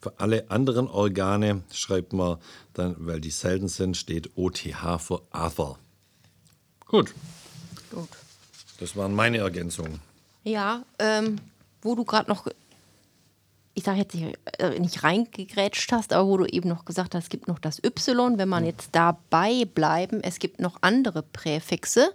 Für 0.00 0.18
alle 0.18 0.50
anderen 0.50 0.86
Organe 0.88 1.62
schreibt 1.72 2.12
man 2.14 2.38
dann, 2.74 2.96
weil 2.98 3.20
die 3.20 3.30
selten 3.30 3.68
sind, 3.68 3.96
steht 3.96 4.30
OTH 4.36 4.98
für 4.98 5.22
Other. 5.32 5.78
Gut, 6.86 7.14
Gut. 7.90 8.08
das 8.78 8.96
waren 8.96 9.14
meine 9.14 9.38
Ergänzungen. 9.38 10.00
Ja, 10.42 10.84
ähm, 10.98 11.36
wo 11.82 11.94
du 11.94 12.04
gerade 12.04 12.30
noch, 12.30 12.46
ich 13.80 13.84
sage 13.86 13.98
jetzt 14.00 14.14
nicht, 14.14 14.38
äh, 14.58 14.78
nicht 14.78 15.02
reingegrätscht 15.02 15.90
hast, 15.92 16.12
aber 16.12 16.28
wo 16.28 16.36
du 16.36 16.44
eben 16.44 16.68
noch 16.68 16.84
gesagt 16.84 17.14
hast, 17.14 17.24
es 17.24 17.28
gibt 17.30 17.48
noch 17.48 17.58
das 17.58 17.82
Y, 17.82 18.36
wenn 18.36 18.48
man 18.48 18.66
jetzt 18.66 18.90
dabei 18.92 19.64
bleiben, 19.64 20.20
es 20.22 20.38
gibt 20.38 20.60
noch 20.60 20.76
andere 20.82 21.22
Präfixe. 21.22 22.12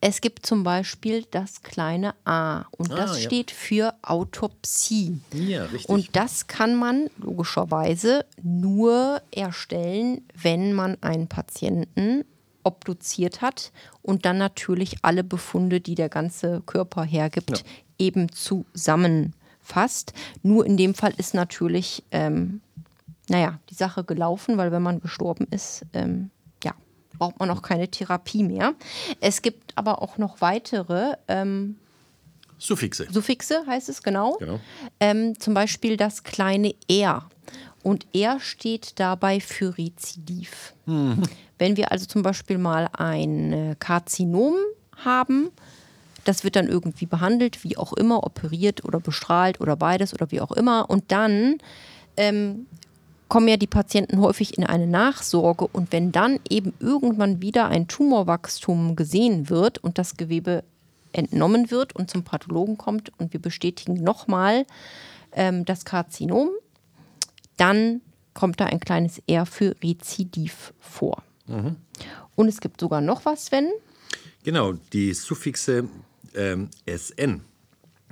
Es 0.00 0.22
gibt 0.22 0.46
zum 0.46 0.62
Beispiel 0.64 1.26
das 1.30 1.62
kleine 1.62 2.14
A 2.24 2.64
und 2.70 2.90
das 2.90 3.10
Ah, 3.10 3.14
ja. 3.16 3.20
steht 3.20 3.50
für 3.50 3.94
Autopsie. 4.02 5.20
Ja, 5.34 5.64
richtig. 5.66 5.88
Und 5.90 6.16
das 6.16 6.46
kann 6.46 6.74
man 6.74 7.10
logischerweise 7.18 8.24
nur 8.42 9.20
erstellen, 9.30 10.22
wenn 10.34 10.72
man 10.72 10.96
einen 11.02 11.28
Patienten 11.28 12.24
obduziert 12.62 13.42
hat 13.42 13.72
und 14.00 14.24
dann 14.24 14.38
natürlich 14.38 14.96
alle 15.02 15.22
Befunde, 15.22 15.80
die 15.82 15.94
der 15.94 16.08
ganze 16.08 16.62
Körper 16.64 17.04
hergibt, 17.04 17.50
Ja. 17.50 17.64
eben 17.98 18.28
zusammenfasst. 19.64 20.12
Nur 20.42 20.66
in 20.66 20.76
dem 20.76 20.94
Fall 20.94 21.12
ist 21.16 21.34
natürlich, 21.34 22.02
ähm, 22.10 22.60
naja, 23.28 23.58
die 23.70 23.74
Sache 23.74 24.04
gelaufen, 24.04 24.56
weil 24.58 24.72
wenn 24.72 24.82
man 24.82 25.00
gestorben 25.00 25.46
ist, 25.50 25.84
ähm, 25.92 26.30
ja, 26.62 26.74
braucht 27.18 27.38
man 27.40 27.50
auch 27.50 27.62
keine 27.62 27.88
Therapie 27.88 28.42
mehr. 28.42 28.74
Es 29.20 29.42
gibt 29.42 29.76
aber 29.76 30.02
auch 30.02 30.18
noch 30.18 30.40
weitere 30.40 31.14
ähm, 31.28 31.76
Suffixe. 32.58 33.06
Suffixe, 33.10 33.64
heißt 33.66 33.88
es 33.88 34.02
genau. 34.02 34.36
Genau. 34.38 34.60
Ähm, 35.00 35.38
zum 35.38 35.54
Beispiel 35.54 35.96
das 35.96 36.22
kleine 36.22 36.74
R. 36.88 37.28
Und 37.82 38.06
R 38.14 38.40
steht 38.40 38.98
dabei 38.98 39.40
für 39.40 39.76
Rezidiv. 39.76 40.72
Wenn 41.58 41.76
wir 41.76 41.92
also 41.92 42.06
zum 42.06 42.22
Beispiel 42.22 42.56
mal 42.56 42.88
ein 42.94 43.52
äh, 43.52 43.76
Karzinom 43.78 44.54
haben, 44.96 45.50
das 46.24 46.44
wird 46.44 46.56
dann 46.56 46.68
irgendwie 46.68 47.06
behandelt, 47.06 47.64
wie 47.64 47.76
auch 47.76 47.92
immer, 47.92 48.24
operiert 48.24 48.84
oder 48.84 49.00
bestrahlt 49.00 49.60
oder 49.60 49.76
beides 49.76 50.14
oder 50.14 50.30
wie 50.30 50.40
auch 50.40 50.52
immer. 50.52 50.88
Und 50.90 51.12
dann 51.12 51.58
ähm, 52.16 52.66
kommen 53.28 53.48
ja 53.48 53.56
die 53.56 53.66
Patienten 53.66 54.20
häufig 54.20 54.56
in 54.58 54.64
eine 54.64 54.86
Nachsorge. 54.86 55.66
Und 55.66 55.92
wenn 55.92 56.12
dann 56.12 56.40
eben 56.48 56.72
irgendwann 56.80 57.40
wieder 57.40 57.68
ein 57.68 57.88
Tumorwachstum 57.88 58.96
gesehen 58.96 59.50
wird 59.50 59.78
und 59.78 59.98
das 59.98 60.16
Gewebe 60.16 60.64
entnommen 61.12 61.70
wird 61.70 61.94
und 61.94 62.10
zum 62.10 62.24
Pathologen 62.24 62.76
kommt 62.76 63.12
und 63.18 63.32
wir 63.32 63.40
bestätigen 63.40 63.94
nochmal 63.94 64.66
ähm, 65.32 65.64
das 65.64 65.84
Karzinom, 65.84 66.50
dann 67.56 68.00
kommt 68.34 68.60
da 68.60 68.66
ein 68.66 68.80
kleines 68.80 69.22
R 69.26 69.46
für 69.46 69.76
Rezidiv 69.82 70.74
vor. 70.80 71.22
Und 72.34 72.48
es 72.48 72.60
gibt 72.60 72.80
sogar 72.80 73.00
noch 73.00 73.24
was, 73.24 73.46
Sven. 73.46 73.70
Genau, 74.44 74.72
die 74.92 75.14
Suffixe 75.14 75.88
ähm, 76.34 76.70
SN. 76.86 77.42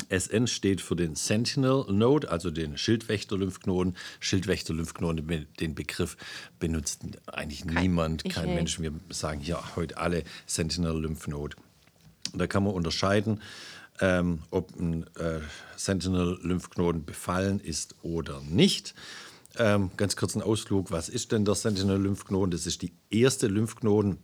SN 0.09 0.47
steht 0.47 0.81
für 0.81 0.97
den 0.97 1.15
Sentinel 1.15 1.85
Node, 1.89 2.31
also 2.31 2.51
den 2.51 2.77
Schildwächter-Lymphknoten. 2.77 3.97
Schildwächter-Lymphknoten, 4.21 5.47
den 5.61 5.75
Begriff 5.75 6.17
benutzt 6.59 7.03
eigentlich 7.27 7.65
niemand, 7.65 8.25
ich 8.25 8.33
kein. 8.33 8.55
Mensch. 8.55 8.81
Wir 8.81 8.93
sagen 9.11 9.43
ja 9.43 9.77
heute 9.77 9.99
alle 9.99 10.25
Sentinel-Lymphknot. 10.47 11.57
Da 12.35 12.47
kann 12.47 12.65
man 12.65 12.75
unterscheiden, 12.75 13.41
ähm, 14.01 14.41
ob 14.51 14.75
ein 14.79 15.05
äh, 15.17 15.41
Sentinel-Lymphknoten 15.77 17.05
befallen 17.05 17.61
ist 17.61 17.95
oder 18.03 18.41
nicht. 18.41 18.95
Ähm, 19.59 19.91
ganz 19.97 20.17
kurz 20.17 20.35
ein 20.35 20.43
Ausflug. 20.43 20.91
Was 20.91 21.09
ist 21.09 21.33
denn 21.33 21.45
der 21.45 21.55
Sentinel-Lymphknoten? 21.55 22.51
Das 22.51 22.67
ist 22.67 22.83
die 22.83 22.93
erste 23.11 23.49
Lymphknoten, 23.49 24.19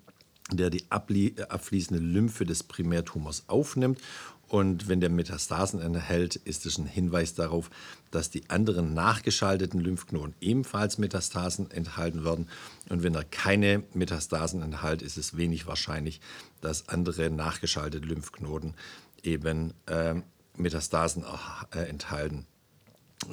der 0.53 0.71
die 0.71 0.85
abfließende 0.91 2.03
Lymphe 2.03 2.47
des 2.47 2.63
Primärtumors 2.63 3.45
aufnimmt 3.49 4.01
Und 4.49 4.89
wenn 4.89 5.01
der 5.01 5.11
Metastasen 5.11 5.81
enthält, 5.81 6.37
ist 6.37 6.65
es 6.65 6.79
ein 6.79 6.87
Hinweis 6.87 7.35
darauf, 7.35 7.71
dass 8.11 8.31
die 8.31 8.49
anderen 8.49 8.95
nachgeschalteten 8.95 9.79
Lymphknoten 9.79 10.35
ebenfalls 10.41 10.97
Metastasen 10.97 11.71
enthalten 11.71 12.25
werden. 12.25 12.49
Und 12.89 13.03
wenn 13.03 13.15
er 13.15 13.25
keine 13.25 13.83
Metastasen 13.93 14.63
enthält, 14.63 15.03
ist 15.03 15.19
es 15.19 15.37
wenig 15.37 15.67
wahrscheinlich, 15.67 16.21
dass 16.63 16.89
andere 16.89 17.29
nachgeschaltete 17.29 18.07
Lymphknoten 18.07 18.75
eben 19.23 19.75
äh, 19.87 20.15
Metastasen 20.57 21.25
äh, 21.75 21.81
enthalten. 21.81 22.47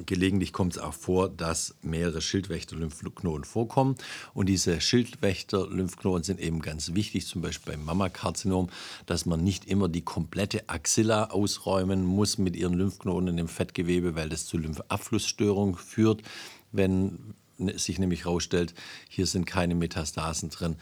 Gelegentlich 0.05 0.51
kommt 0.51 0.73
es 0.73 0.81
auch 0.81 0.93
vor, 0.93 1.29
dass 1.29 1.75
mehrere 1.81 2.19
Schildwächter-Lymphknoten 2.19 3.43
vorkommen. 3.43 3.95
Und 4.33 4.47
diese 4.47 4.81
Schildwächter-Lymphknoten 4.81 6.23
sind 6.23 6.39
eben 6.39 6.61
ganz 6.61 6.95
wichtig, 6.95 7.27
zum 7.27 7.41
Beispiel 7.41 7.73
beim 7.73 7.85
Mammakarzinom, 7.85 8.69
dass 9.05 9.25
man 9.25 9.43
nicht 9.43 9.65
immer 9.65 9.87
die 9.87 10.01
komplette 10.01 10.67
Axilla 10.69 11.25
ausräumen 11.25 12.03
muss 12.03 12.37
mit 12.37 12.55
ihren 12.55 12.73
Lymphknoten 12.73 13.27
in 13.27 13.37
dem 13.37 13.47
Fettgewebe, 13.47 14.15
weil 14.15 14.29
das 14.29 14.45
zu 14.47 14.57
Lymphabflussstörungen 14.57 15.75
führt. 15.75 16.23
Wenn 16.71 17.35
sich 17.57 17.99
nämlich 17.99 18.25
herausstellt, 18.25 18.73
hier 19.09 19.27
sind 19.27 19.45
keine 19.45 19.75
Metastasen 19.75 20.49
drin. 20.49 20.75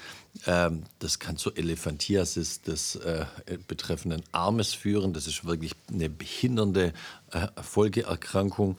Ähm, 0.46 0.84
das 1.00 1.20
kann 1.20 1.38
zur 1.38 1.58
Elephantiasis 1.58 2.62
des 2.62 2.96
äh, 2.96 3.26
betreffenden 3.68 4.24
Armes 4.32 4.74
führen. 4.74 5.14
Das 5.14 5.28
ist 5.28 5.46
wirklich 5.46 5.74
eine 5.92 6.10
behindernde 6.10 6.94
äh, 7.32 7.48
Folgeerkrankung. 7.62 8.78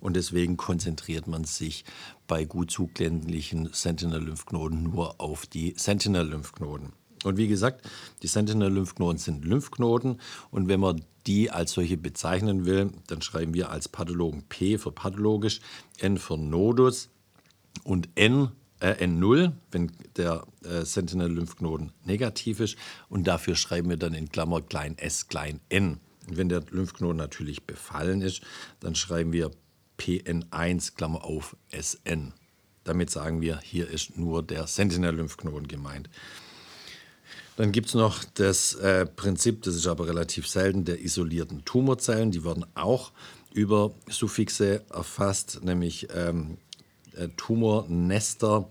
Und 0.00 0.16
deswegen 0.16 0.56
konzentriert 0.56 1.26
man 1.26 1.44
sich 1.44 1.84
bei 2.26 2.44
gut 2.44 2.70
zugänglichen 2.70 3.70
Sentinel-Lymphknoten 3.72 4.82
nur 4.82 5.20
auf 5.20 5.46
die 5.46 5.74
Sentinel-Lymphknoten. 5.76 6.92
Und 7.24 7.36
wie 7.36 7.48
gesagt, 7.48 7.88
die 8.22 8.28
Sentinel-Lymphknoten 8.28 9.18
sind 9.18 9.44
Lymphknoten. 9.44 10.20
Und 10.50 10.68
wenn 10.68 10.80
man 10.80 11.02
die 11.26 11.50
als 11.50 11.72
solche 11.72 11.96
bezeichnen 11.96 12.66
will, 12.66 12.92
dann 13.08 13.22
schreiben 13.22 13.54
wir 13.54 13.70
als 13.70 13.88
Pathologen 13.88 14.44
P 14.48 14.78
für 14.78 14.92
pathologisch, 14.92 15.60
N 15.98 16.18
für 16.18 16.38
Nodus 16.38 17.08
und 17.84 18.08
N, 18.14 18.50
äh, 18.80 19.04
N0, 19.04 19.52
wenn 19.70 19.92
der 20.16 20.46
äh, 20.64 20.84
Sentinel-Lymphknoten 20.84 21.92
negativ 22.04 22.60
ist. 22.60 22.76
Und 23.08 23.24
dafür 23.26 23.56
schreiben 23.56 23.88
wir 23.88 23.96
dann 23.96 24.14
in 24.14 24.28
Klammer 24.28 24.62
klein 24.62 24.98
s, 24.98 25.28
klein 25.28 25.60
n. 25.68 26.00
Und 26.28 26.36
wenn 26.36 26.48
der 26.48 26.62
Lymphknoten 26.70 27.16
natürlich 27.16 27.64
befallen 27.64 28.20
ist, 28.20 28.42
dann 28.80 28.94
schreiben 28.94 29.32
wir 29.32 29.50
PN1, 29.98 30.94
Klammer 30.94 31.24
auf, 31.24 31.56
SN. 31.70 32.32
Damit 32.84 33.10
sagen 33.10 33.40
wir, 33.40 33.58
hier 33.60 33.88
ist 33.88 34.16
nur 34.16 34.42
der 34.42 34.66
Sentinel-Lymphknoten 34.66 35.68
gemeint. 35.68 36.08
Dann 37.56 37.72
gibt 37.72 37.88
es 37.88 37.94
noch 37.94 38.22
das 38.34 38.74
äh, 38.74 39.06
Prinzip, 39.06 39.62
das 39.62 39.74
ist 39.74 39.86
aber 39.86 40.06
relativ 40.06 40.46
selten, 40.46 40.84
der 40.84 41.00
isolierten 41.02 41.64
Tumorzellen. 41.64 42.30
Die 42.30 42.44
werden 42.44 42.66
auch 42.74 43.12
über 43.54 43.94
Suffixe 44.10 44.84
erfasst, 44.90 45.60
nämlich 45.64 46.08
ähm, 46.14 46.58
äh, 46.58 46.65
Tumornester, 47.36 48.68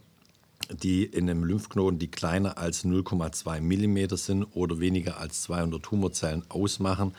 die 0.70 1.04
in 1.04 1.30
einem 1.30 1.44
Lymphknoten, 1.44 2.00
die 2.00 2.08
kleiner 2.08 2.58
als 2.58 2.86
0,2 2.86 3.62
mm 3.62 4.16
sind 4.16 4.44
oder 4.56 4.80
weniger 4.80 5.20
als 5.20 5.44
200 5.44 5.82
Tumorzellen 5.82 6.44
ausmachen. 6.50 7.14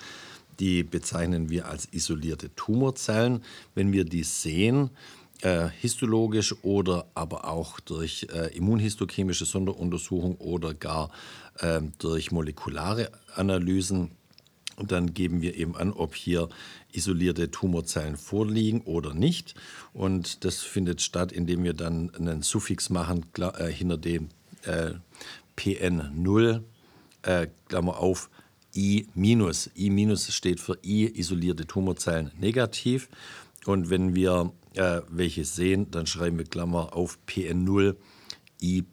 Die 0.58 0.82
bezeichnen 0.82 1.50
wir 1.50 1.66
als 1.68 1.88
isolierte 1.92 2.54
Tumorzellen. 2.54 3.42
Wenn 3.74 3.92
wir 3.92 4.04
die 4.04 4.22
sehen, 4.22 4.90
äh, 5.42 5.68
histologisch 5.68 6.54
oder 6.62 7.06
aber 7.14 7.46
auch 7.46 7.78
durch 7.80 8.26
äh, 8.32 8.56
immunhistochemische 8.56 9.44
Sonderuntersuchung 9.44 10.36
oder 10.36 10.72
gar 10.72 11.10
äh, 11.58 11.82
durch 11.98 12.32
molekulare 12.32 13.10
Analysen, 13.34 14.12
und 14.76 14.92
dann 14.92 15.14
geben 15.14 15.40
wir 15.42 15.56
eben 15.56 15.74
an, 15.76 15.92
ob 15.92 16.14
hier 16.14 16.48
isolierte 16.92 17.50
Tumorzellen 17.50 18.16
vorliegen 18.16 18.82
oder 18.82 19.14
nicht. 19.14 19.54
Und 19.92 20.44
das 20.44 20.60
findet 20.60 21.00
statt, 21.02 21.32
indem 21.32 21.64
wir 21.64 21.72
dann 21.74 22.14
einen 22.14 22.42
Suffix 22.42 22.90
machen 22.90 23.24
äh, 23.38 23.70
hinter 23.72 23.96
dem 23.96 24.28
äh, 24.64 24.92
PN0, 25.56 26.62
äh, 27.22 27.48
Klammer 27.68 27.98
auf, 27.98 28.30
I-. 28.74 29.06
I- 29.16 30.16
steht 30.16 30.60
für 30.60 30.78
I, 30.84 31.06
isolierte 31.06 31.66
Tumorzellen 31.66 32.30
negativ. 32.38 33.08
Und 33.64 33.90
wenn 33.90 34.14
wir 34.14 34.52
äh, 34.74 35.00
welche 35.08 35.44
sehen, 35.44 35.90
dann 35.90 36.06
schreiben 36.06 36.38
wir 36.38 36.44
Klammer 36.44 36.94
auf 36.94 37.18
PN0 37.26 37.96
I+. 38.62 38.84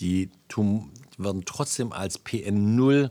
Die 0.00 0.30
Tum 0.48 0.90
werden 1.16 1.42
trotzdem 1.46 1.92
als 1.92 2.24
PN0 2.24 3.10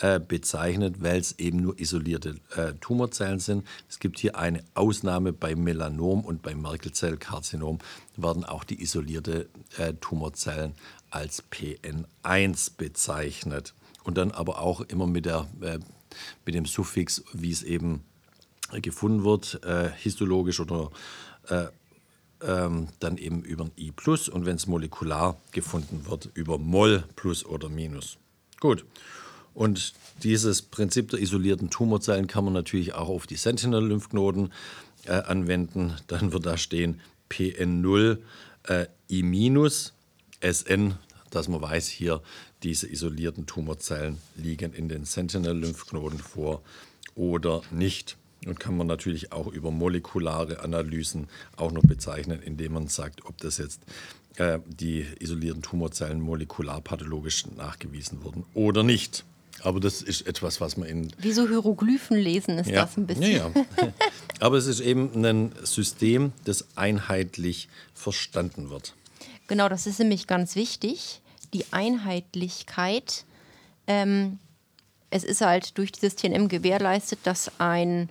äh, 0.00 0.18
bezeichnet, 0.18 0.96
weil 1.02 1.20
es 1.20 1.38
eben 1.38 1.58
nur 1.58 1.78
isolierte 1.78 2.36
äh, 2.56 2.72
Tumorzellen 2.80 3.38
sind. 3.38 3.66
Es 3.88 3.98
gibt 3.98 4.18
hier 4.18 4.36
eine 4.36 4.64
Ausnahme 4.74 5.32
bei 5.32 5.54
Melanom 5.54 6.24
und 6.24 6.42
bei 6.42 6.54
Merkelzellkarzinom 6.54 7.78
werden 8.16 8.44
auch 8.44 8.64
die 8.64 8.82
isolierte 8.82 9.48
äh, 9.78 9.94
Tumorzellen 9.94 10.74
als 11.10 11.44
PN1 11.50 12.72
bezeichnet. 12.76 13.74
Und 14.02 14.18
dann 14.18 14.32
aber 14.32 14.60
auch 14.60 14.80
immer 14.80 15.06
mit, 15.06 15.26
der, 15.26 15.46
äh, 15.60 15.78
mit 16.44 16.54
dem 16.54 16.66
Suffix, 16.66 17.22
wie 17.32 17.52
es 17.52 17.62
eben 17.62 18.02
gefunden 18.82 19.24
wird, 19.24 19.62
äh, 19.64 19.90
histologisch 19.96 20.58
oder 20.60 20.90
äh, 21.48 21.66
ähm, 22.42 22.88
dann 23.00 23.16
eben 23.16 23.42
über 23.42 23.64
ein 23.64 23.72
I 23.78 23.92
plus 23.92 24.28
und 24.28 24.44
wenn 24.44 24.56
es 24.56 24.66
molekular 24.66 25.36
gefunden 25.52 26.06
wird, 26.06 26.30
über 26.34 26.58
Moll 26.58 27.04
plus 27.16 27.44
oder 27.44 27.68
minus. 27.68 28.18
Gut. 28.60 28.84
Und 29.54 29.94
dieses 30.22 30.62
Prinzip 30.62 31.10
der 31.10 31.20
isolierten 31.20 31.70
Tumorzellen 31.70 32.26
kann 32.26 32.44
man 32.44 32.52
natürlich 32.52 32.94
auch 32.94 33.08
auf 33.08 33.26
die 33.26 33.36
Sentinel-Lymphknoten 33.36 34.52
äh, 35.06 35.12
anwenden. 35.12 35.94
Dann 36.08 36.32
wird 36.32 36.46
da 36.46 36.56
stehen 36.56 37.00
PN0 37.30 38.18
äh, 38.64 38.86
I-, 39.10 39.68
SN, 40.40 40.94
dass 41.30 41.48
man 41.48 41.62
weiß, 41.62 41.88
hier 41.88 42.20
diese 42.62 42.90
isolierten 42.90 43.46
Tumorzellen 43.46 44.18
liegen 44.36 44.72
in 44.72 44.88
den 44.88 45.04
Sentinel-Lymphknoten 45.04 46.18
vor 46.18 46.62
oder 47.14 47.62
nicht. 47.70 48.16
Und 48.46 48.60
kann 48.60 48.76
man 48.76 48.86
natürlich 48.86 49.32
auch 49.32 49.46
über 49.46 49.70
molekulare 49.70 50.60
Analysen 50.60 51.28
auch 51.56 51.72
noch 51.72 51.82
bezeichnen, 51.82 52.42
indem 52.42 52.74
man 52.74 52.88
sagt, 52.88 53.24
ob 53.24 53.38
das 53.38 53.56
jetzt 53.56 53.80
äh, 54.36 54.58
die 54.66 55.06
isolierten 55.18 55.62
Tumorzellen 55.62 56.20
molekularpathologisch 56.20 57.46
nachgewiesen 57.56 58.22
wurden 58.22 58.44
oder 58.52 58.82
nicht. 58.82 59.24
Aber 59.64 59.80
das 59.80 60.02
ist 60.02 60.26
etwas, 60.26 60.60
was 60.60 60.76
man 60.76 60.88
in. 60.88 61.10
Wie 61.16 61.32
so 61.32 61.48
Hieroglyphen 61.48 62.18
lesen 62.18 62.58
ist 62.58 62.68
ja. 62.68 62.82
das 62.82 62.98
ein 62.98 63.06
bisschen. 63.06 63.32
Ja, 63.32 63.50
ja. 63.80 63.92
Aber 64.40 64.58
es 64.58 64.66
ist 64.66 64.80
eben 64.80 65.24
ein 65.24 65.52
System, 65.62 66.32
das 66.44 66.66
einheitlich 66.76 67.68
verstanden 67.94 68.68
wird. 68.68 68.94
Genau, 69.46 69.70
das 69.70 69.86
ist 69.86 69.98
nämlich 69.98 70.26
ganz 70.26 70.54
wichtig. 70.54 71.22
Die 71.54 71.64
Einheitlichkeit. 71.70 73.24
Ähm, 73.86 74.38
es 75.08 75.24
ist 75.24 75.40
halt 75.40 75.78
durch 75.78 75.92
dieses 75.92 76.16
TNM 76.16 76.48
gewährleistet, 76.48 77.20
dass 77.22 77.50
ein 77.58 78.10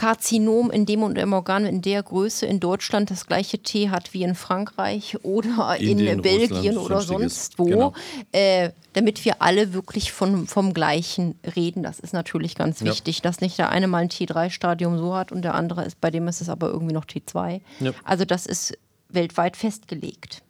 Karzinom 0.00 0.70
in 0.70 0.86
dem 0.86 1.02
und 1.02 1.18
dem 1.18 1.34
Organ 1.34 1.66
in 1.66 1.82
der 1.82 2.02
Größe 2.02 2.46
in 2.46 2.58
Deutschland 2.58 3.10
das 3.10 3.26
gleiche 3.26 3.58
T 3.58 3.90
hat 3.90 4.14
wie 4.14 4.22
in 4.22 4.34
Frankreich 4.34 5.18
oder 5.22 5.76
Indien, 5.78 6.16
in 6.16 6.22
Belgien 6.22 6.78
Russland, 6.78 6.78
oder 6.78 7.00
sonst 7.02 7.58
wo, 7.58 7.64
genau. 7.64 7.92
äh, 8.32 8.70
damit 8.94 9.22
wir 9.26 9.42
alle 9.42 9.74
wirklich 9.74 10.10
von, 10.10 10.46
vom 10.46 10.72
gleichen 10.72 11.38
reden. 11.54 11.82
Das 11.82 12.00
ist 12.00 12.14
natürlich 12.14 12.54
ganz 12.54 12.82
wichtig, 12.82 13.18
ja. 13.18 13.22
dass 13.24 13.42
nicht 13.42 13.58
der 13.58 13.68
eine 13.68 13.88
mal 13.88 13.98
ein 13.98 14.08
T3-Stadium 14.08 14.96
so 14.96 15.14
hat 15.14 15.32
und 15.32 15.42
der 15.42 15.54
andere 15.54 15.84
ist, 15.84 16.00
bei 16.00 16.10
dem 16.10 16.26
ist 16.28 16.40
es 16.40 16.48
aber 16.48 16.68
irgendwie 16.68 16.94
noch 16.94 17.04
T2. 17.04 17.60
Ja. 17.80 17.92
Also 18.02 18.24
das 18.24 18.46
ist 18.46 18.78
weltweit 19.10 19.54
festgelegt. 19.54 20.42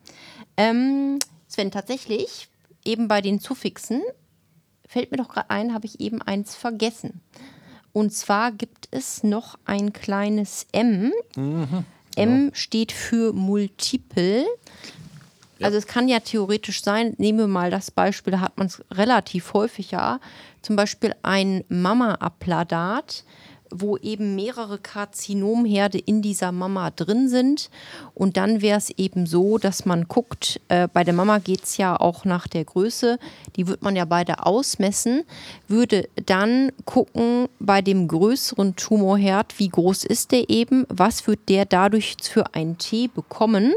Ähm, 0.56 1.18
Sven, 1.48 1.72
tatsächlich, 1.72 2.46
eben 2.84 3.08
bei 3.08 3.20
den 3.20 3.40
Suffixen, 3.40 4.00
fällt 4.86 5.10
mir 5.10 5.16
doch 5.16 5.28
gerade 5.28 5.50
ein, 5.50 5.74
habe 5.74 5.86
ich 5.86 5.98
eben 5.98 6.22
eins 6.22 6.54
vergessen. 6.54 7.20
Und 7.92 8.12
zwar 8.12 8.52
gibt 8.52 8.88
es 8.90 9.22
noch 9.22 9.58
ein 9.64 9.92
kleines 9.92 10.66
M. 10.72 11.12
Mhm. 11.36 11.84
M 12.16 12.50
steht 12.54 12.92
für 12.92 13.32
Multiple. 13.32 14.44
Ja. 15.58 15.66
Also 15.66 15.78
es 15.78 15.86
kann 15.86 16.08
ja 16.08 16.20
theoretisch 16.20 16.82
sein, 16.82 17.14
nehmen 17.18 17.38
wir 17.38 17.46
mal 17.46 17.70
das 17.70 17.90
Beispiel, 17.90 18.32
da 18.32 18.40
hat 18.40 18.56
man 18.56 18.66
es 18.66 18.82
relativ 18.90 19.52
häufig 19.52 19.90
ja, 19.90 20.18
zum 20.62 20.76
Beispiel 20.76 21.14
ein 21.22 21.64
Mama-Applaudat 21.68 23.24
wo 23.70 23.96
eben 23.96 24.34
mehrere 24.34 24.78
Karzinomherde 24.78 25.98
in 25.98 26.22
dieser 26.22 26.52
Mama 26.52 26.90
drin 26.90 27.28
sind. 27.28 27.70
Und 28.14 28.36
dann 28.36 28.62
wäre 28.62 28.78
es 28.78 28.90
eben 28.90 29.26
so, 29.26 29.58
dass 29.58 29.84
man 29.86 30.08
guckt, 30.08 30.60
äh, 30.68 30.88
bei 30.92 31.04
der 31.04 31.14
Mama 31.14 31.38
geht 31.38 31.64
es 31.64 31.76
ja 31.76 31.98
auch 31.98 32.24
nach 32.24 32.48
der 32.48 32.64
Größe, 32.64 33.18
die 33.56 33.66
wird 33.66 33.82
man 33.82 33.96
ja 33.96 34.04
beide 34.04 34.44
ausmessen, 34.46 35.22
würde 35.68 36.08
dann 36.26 36.72
gucken 36.84 37.48
bei 37.58 37.82
dem 37.82 38.08
größeren 38.08 38.76
Tumorherd, 38.76 39.58
wie 39.58 39.68
groß 39.68 40.04
ist 40.04 40.32
der 40.32 40.50
eben, 40.50 40.84
was 40.88 41.26
wird 41.26 41.48
der 41.48 41.64
dadurch 41.64 42.16
für 42.22 42.54
ein 42.54 42.78
T 42.78 43.08
bekommen 43.08 43.72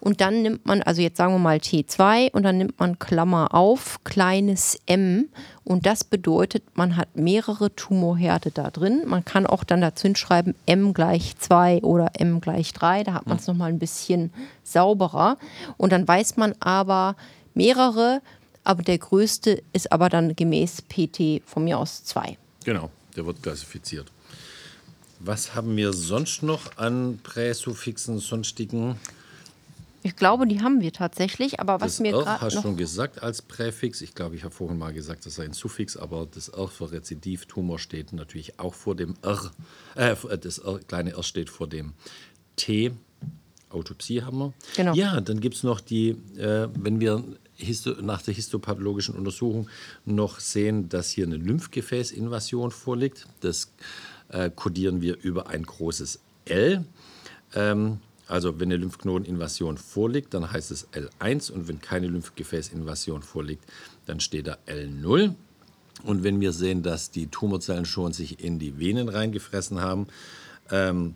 Und 0.00 0.20
dann 0.20 0.42
nimmt 0.42 0.64
man, 0.64 0.82
also 0.82 1.02
jetzt 1.02 1.16
sagen 1.16 1.34
wir 1.34 1.38
mal 1.38 1.58
T2 1.58 2.30
und 2.32 2.44
dann 2.44 2.58
nimmt 2.58 2.78
man 2.78 2.98
Klammer 2.98 3.52
auf, 3.52 4.02
kleines 4.04 4.78
m. 4.86 5.28
Und 5.64 5.86
das 5.86 6.04
bedeutet, 6.04 6.62
man 6.74 6.96
hat 6.96 7.16
mehrere 7.16 7.74
Tumorherde 7.74 8.50
da 8.52 8.70
drin. 8.70 9.02
Man 9.06 9.24
kann 9.24 9.44
auch 9.44 9.64
dann 9.64 9.80
dazu 9.80 10.02
hinschreiben 10.02 10.54
m 10.66 10.94
gleich 10.94 11.36
2 11.38 11.80
oder 11.82 12.12
m 12.14 12.40
gleich 12.40 12.72
3. 12.72 13.04
Da 13.04 13.14
hat 13.14 13.26
man 13.26 13.38
es 13.38 13.46
mhm. 13.46 13.54
nochmal 13.54 13.70
ein 13.70 13.78
bisschen 13.78 14.32
sauberer. 14.62 15.36
Und 15.76 15.92
dann 15.92 16.06
weiß 16.06 16.36
man 16.36 16.54
aber 16.60 17.16
mehrere, 17.54 18.22
aber 18.62 18.82
der 18.82 18.98
größte 18.98 19.62
ist 19.72 19.90
aber 19.90 20.08
dann 20.08 20.36
gemäß 20.36 20.82
PT 20.82 21.42
von 21.44 21.64
mir 21.64 21.78
aus 21.78 22.04
2. 22.04 22.38
Genau, 22.64 22.90
der 23.16 23.26
wird 23.26 23.42
klassifiziert. 23.42 24.12
Was 25.20 25.56
haben 25.56 25.76
wir 25.76 25.92
sonst 25.92 26.44
noch 26.44 26.76
an 26.76 27.18
Präsuffixen, 27.24 28.20
sonstigen? 28.20 28.96
Ich 30.02 30.16
glaube, 30.16 30.46
die 30.46 30.62
haben 30.62 30.80
wir 30.80 30.92
tatsächlich, 30.92 31.60
aber 31.60 31.80
was 31.80 31.94
das 31.94 32.00
mir 32.00 32.12
gerade. 32.12 32.40
hast 32.40 32.56
du 32.56 32.62
schon 32.62 32.76
gesagt 32.76 33.22
als 33.22 33.42
Präfix. 33.42 34.00
Ich 34.00 34.14
glaube, 34.14 34.36
ich 34.36 34.44
habe 34.44 34.54
vorhin 34.54 34.78
mal 34.78 34.92
gesagt, 34.92 35.26
das 35.26 35.34
sei 35.34 35.44
ein 35.44 35.52
Suffix, 35.52 35.96
aber 35.96 36.26
das 36.26 36.48
R 36.48 36.68
für 36.68 36.92
Rezidivtumor 36.92 37.78
steht 37.78 38.12
natürlich 38.12 38.58
auch 38.60 38.74
vor 38.74 38.94
dem 38.94 39.14
R. 39.22 39.50
Äh, 39.96 40.14
das 40.38 40.58
R, 40.58 40.78
kleine 40.86 41.12
R 41.12 41.22
steht 41.22 41.50
vor 41.50 41.66
dem 41.66 41.94
T. 42.56 42.92
Autopsie 43.70 44.22
haben 44.22 44.38
wir. 44.38 44.52
Genau. 44.76 44.94
Ja, 44.94 45.20
dann 45.20 45.40
gibt 45.40 45.56
es 45.56 45.62
noch 45.62 45.80
die, 45.80 46.10
äh, 46.36 46.68
wenn 46.74 47.00
wir 47.00 47.22
nach 48.00 48.22
der 48.22 48.34
histopathologischen 48.34 49.14
Untersuchung 49.14 49.68
noch 50.04 50.40
sehen, 50.40 50.88
dass 50.88 51.10
hier 51.10 51.26
eine 51.26 51.36
Lymphgefäßinvasion 51.36 52.70
vorliegt. 52.70 53.26
Das 53.40 53.72
äh, 54.28 54.50
kodieren 54.50 55.00
wir 55.00 55.18
über 55.22 55.48
ein 55.48 55.64
großes 55.64 56.20
L. 56.46 56.84
Ähm, 57.54 57.98
also 58.28 58.60
wenn 58.60 58.68
eine 58.68 58.76
Lymphknoteninvasion 58.76 59.78
vorliegt, 59.78 60.34
dann 60.34 60.52
heißt 60.52 60.70
es 60.70 60.86
L1 60.92 61.50
und 61.50 61.66
wenn 61.66 61.80
keine 61.80 62.06
Lymphgefäßinvasion 62.08 63.22
vorliegt, 63.22 63.64
dann 64.06 64.20
steht 64.20 64.46
da 64.46 64.58
L0. 64.66 65.34
Und 66.04 66.22
wenn 66.22 66.40
wir 66.40 66.52
sehen, 66.52 66.82
dass 66.82 67.10
die 67.10 67.26
Tumorzellen 67.26 67.86
schon 67.86 68.12
sich 68.12 68.44
in 68.44 68.58
die 68.58 68.78
Venen 68.78 69.08
reingefressen 69.08 69.80
haben, 69.80 70.06
ähm, 70.70 71.14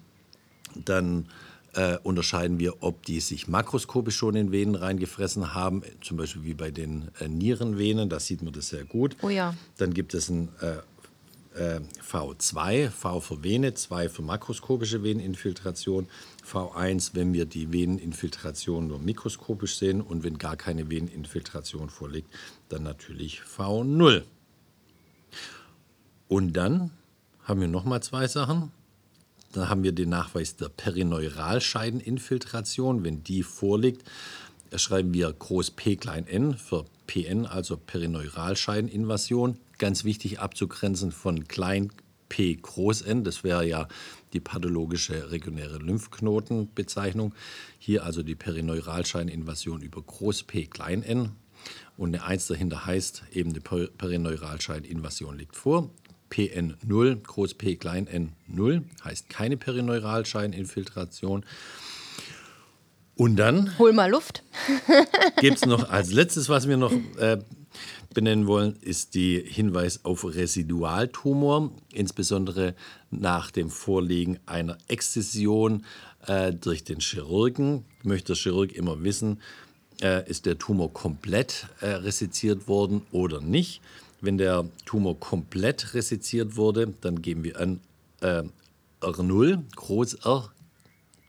dann 0.74 1.26
äh, 1.74 1.98
unterscheiden 2.02 2.58
wir, 2.58 2.82
ob 2.82 3.04
die 3.04 3.20
sich 3.20 3.48
makroskopisch 3.48 4.16
schon 4.16 4.34
in 4.34 4.52
Venen 4.52 4.74
reingefressen 4.74 5.54
haben, 5.54 5.82
zum 6.00 6.16
Beispiel 6.16 6.44
wie 6.44 6.54
bei 6.54 6.70
den 6.70 7.10
äh, 7.20 7.28
Nierenvenen, 7.28 8.08
da 8.08 8.20
sieht 8.20 8.42
man 8.42 8.52
das 8.52 8.68
sehr 8.68 8.84
gut. 8.84 9.16
Oh 9.22 9.28
ja. 9.28 9.54
Dann 9.76 9.94
gibt 9.94 10.14
es 10.14 10.28
ein 10.28 10.48
äh, 10.60 10.76
äh, 11.54 11.80
V2, 12.00 12.90
V 12.90 13.20
für 13.20 13.42
Vene, 13.42 13.74
2 13.74 14.08
für 14.08 14.22
makroskopische 14.22 15.02
Veneninfiltration, 15.02 16.06
V1, 16.50 17.10
wenn 17.14 17.32
wir 17.32 17.46
die 17.46 17.72
Veneninfiltration 17.72 18.88
nur 18.88 18.98
mikroskopisch 18.98 19.76
sehen 19.76 20.00
und 20.00 20.24
wenn 20.24 20.38
gar 20.38 20.56
keine 20.56 20.90
Veneninfiltration 20.90 21.90
vorliegt, 21.90 22.32
dann 22.68 22.82
natürlich 22.82 23.40
V0. 23.40 24.22
Und 26.28 26.54
dann 26.54 26.90
haben 27.44 27.60
wir 27.60 27.68
noch 27.68 27.84
mal 27.84 28.02
zwei 28.02 28.26
Sachen. 28.26 28.72
Dann 29.52 29.68
haben 29.68 29.82
wir 29.82 29.92
den 29.92 30.08
Nachweis 30.08 30.56
der 30.56 30.70
Perineuralscheideninfiltration. 30.70 33.04
Wenn 33.04 33.22
die 33.22 33.42
vorliegt, 33.42 34.08
schreiben 34.74 35.12
wir 35.12 35.30
groß 35.32 35.72
P 35.72 35.96
klein 35.96 36.26
n 36.26 36.56
für 36.56 36.86
PN, 37.12 37.44
also 37.44 37.76
Perineuralscheideninvasion 37.76 39.58
ganz 39.76 40.04
wichtig 40.04 40.40
abzugrenzen 40.40 41.12
von 41.12 41.46
klein 41.46 41.92
p 42.30 42.54
groß 42.54 43.02
n. 43.02 43.22
Das 43.22 43.44
wäre 43.44 43.66
ja 43.66 43.86
die 44.32 44.40
pathologische 44.40 45.30
regionäre 45.30 45.76
Lymphknotenbezeichnung. 45.76 47.34
Hier 47.78 48.04
also 48.04 48.22
die 48.22 48.34
Perineuralscheininvasion 48.34 49.82
über 49.82 50.00
groß 50.00 50.44
p 50.44 50.64
klein 50.64 51.02
n. 51.02 51.32
Und 51.98 52.14
eine 52.14 52.24
1 52.24 52.46
dahinter 52.46 52.86
heißt, 52.86 53.24
eben 53.32 53.52
die 53.52 53.60
Perineuralscheininvasion 53.60 55.36
liegt 55.36 55.54
vor. 55.54 55.90
PN 56.30 56.78
0, 56.82 57.16
groß 57.16 57.52
P 57.54 57.76
klein 57.76 58.06
n 58.06 58.32
0, 58.46 58.84
heißt 59.04 59.28
keine 59.28 59.58
Perineuralscheininfiltration. 59.58 61.44
Und 63.16 63.36
dann. 63.36 63.76
Hol 63.78 63.92
mal 63.92 64.10
Luft. 64.10 64.42
gibt 65.40 65.58
es 65.58 65.66
noch 65.66 65.90
als 65.90 66.12
letztes, 66.12 66.48
was 66.48 66.66
wir 66.66 66.76
noch 66.76 66.92
äh, 67.18 67.38
benennen 68.12 68.46
wollen, 68.46 68.76
ist 68.80 69.14
die 69.14 69.42
Hinweis 69.44 70.04
auf 70.04 70.24
Residualtumor, 70.24 71.70
insbesondere 71.92 72.74
nach 73.10 73.50
dem 73.50 73.70
Vorliegen 73.70 74.38
einer 74.46 74.78
Exzision 74.88 75.84
äh, 76.26 76.52
durch 76.52 76.84
den 76.84 77.00
Chirurgen. 77.00 77.84
Möchte 78.02 78.28
der 78.28 78.36
Chirurg 78.36 78.72
immer 78.72 79.02
wissen, 79.02 79.40
äh, 80.00 80.28
ist 80.28 80.46
der 80.46 80.58
Tumor 80.58 80.92
komplett 80.92 81.66
äh, 81.80 81.88
resiziert 81.88 82.68
worden 82.68 83.02
oder 83.12 83.40
nicht. 83.40 83.80
Wenn 84.20 84.38
der 84.38 84.66
Tumor 84.84 85.18
komplett 85.18 85.94
resiziert 85.94 86.56
wurde, 86.56 86.94
dann 87.00 87.22
geben 87.22 87.44
wir 87.44 87.58
an 87.58 87.80
äh, 88.20 88.42
R0, 89.00 89.58
Groß 89.74 90.14
R, 90.24 90.52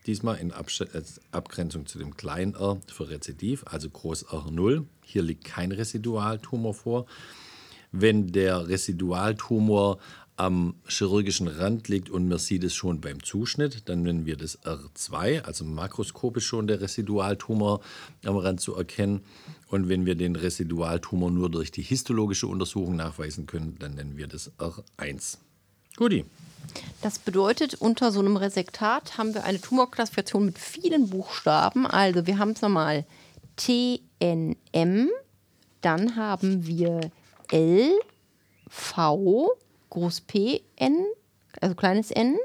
diesmal 0.06 0.38
in 0.38 0.52
Abgrenzung 0.52 1.86
zu 1.86 1.98
dem 1.98 2.16
kleinen 2.16 2.54
r 2.54 2.80
für 2.86 3.08
Rezidiv, 3.08 3.64
also 3.66 3.88
Groß 3.88 4.26
R0. 4.26 4.84
Hier 5.02 5.22
liegt 5.22 5.44
kein 5.44 5.72
Residualtumor 5.72 6.74
vor. 6.74 7.06
Wenn 7.92 8.32
der 8.32 8.68
Residualtumor 8.68 9.98
am 10.36 10.74
chirurgischen 10.88 11.46
Rand 11.46 11.88
liegt 11.88 12.10
und 12.10 12.28
man 12.28 12.38
sieht 12.38 12.64
es 12.64 12.74
schon 12.74 13.00
beim 13.00 13.22
Zuschnitt, 13.22 13.88
dann 13.88 14.02
nennen 14.02 14.26
wir 14.26 14.36
das 14.36 14.60
R2, 14.62 15.42
also 15.42 15.64
makroskopisch 15.64 16.46
schon 16.46 16.66
der 16.66 16.80
Residualtumor 16.80 17.80
am 18.24 18.36
Rand 18.36 18.60
zu 18.60 18.74
erkennen. 18.74 19.20
Und 19.68 19.88
wenn 19.88 20.06
wir 20.06 20.16
den 20.16 20.34
Residualtumor 20.34 21.30
nur 21.30 21.50
durch 21.50 21.70
die 21.70 21.82
histologische 21.82 22.48
Untersuchung 22.48 22.96
nachweisen 22.96 23.46
können, 23.46 23.76
dann 23.78 23.94
nennen 23.94 24.16
wir 24.16 24.26
das 24.26 24.50
R1. 24.58 25.38
Guti. 25.96 26.24
Das 27.02 27.18
bedeutet, 27.18 27.74
unter 27.74 28.12
so 28.12 28.20
einem 28.20 28.36
Resektat 28.36 29.18
haben 29.18 29.34
wir 29.34 29.44
eine 29.44 29.60
Tumorklassifikation 29.60 30.46
mit 30.46 30.58
vielen 30.58 31.10
Buchstaben. 31.10 31.86
Also 31.86 32.26
wir 32.26 32.38
haben 32.38 32.52
es 32.52 32.62
nochmal 32.62 33.04
TNM, 33.56 35.10
dann 35.80 36.16
haben 36.16 36.66
wir 36.66 37.10
L, 37.50 37.90
V, 38.68 39.52
groß 39.90 40.22
P, 40.22 40.62
N, 40.76 41.04
also 41.60 41.74
kleines 41.74 42.10
n, 42.10 42.36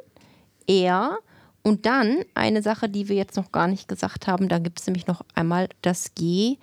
R 0.68 1.20
und 1.64 1.86
dann 1.86 2.24
eine 2.36 2.62
Sache, 2.62 2.90
die 2.90 3.10
wir 3.10 3.16
jetzt 3.16 3.36
noch 3.36 3.52
gar 3.52 3.68
nicht 3.68 3.88
gesagt 3.88 4.28
haben, 4.28 4.50
da 4.50 4.60
gibt 4.60 4.80
es 4.80 4.88
nämlich 4.88 5.08
noch 5.08 5.22
einmal 5.36 5.70
das 5.82 6.14
G, 6.16 6.58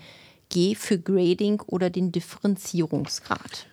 G 0.49 0.75
für 0.75 0.99
Grading 0.99 1.61
oder 1.67 1.91
den 1.91 2.13
Differenzierungsgrad. 2.13 3.67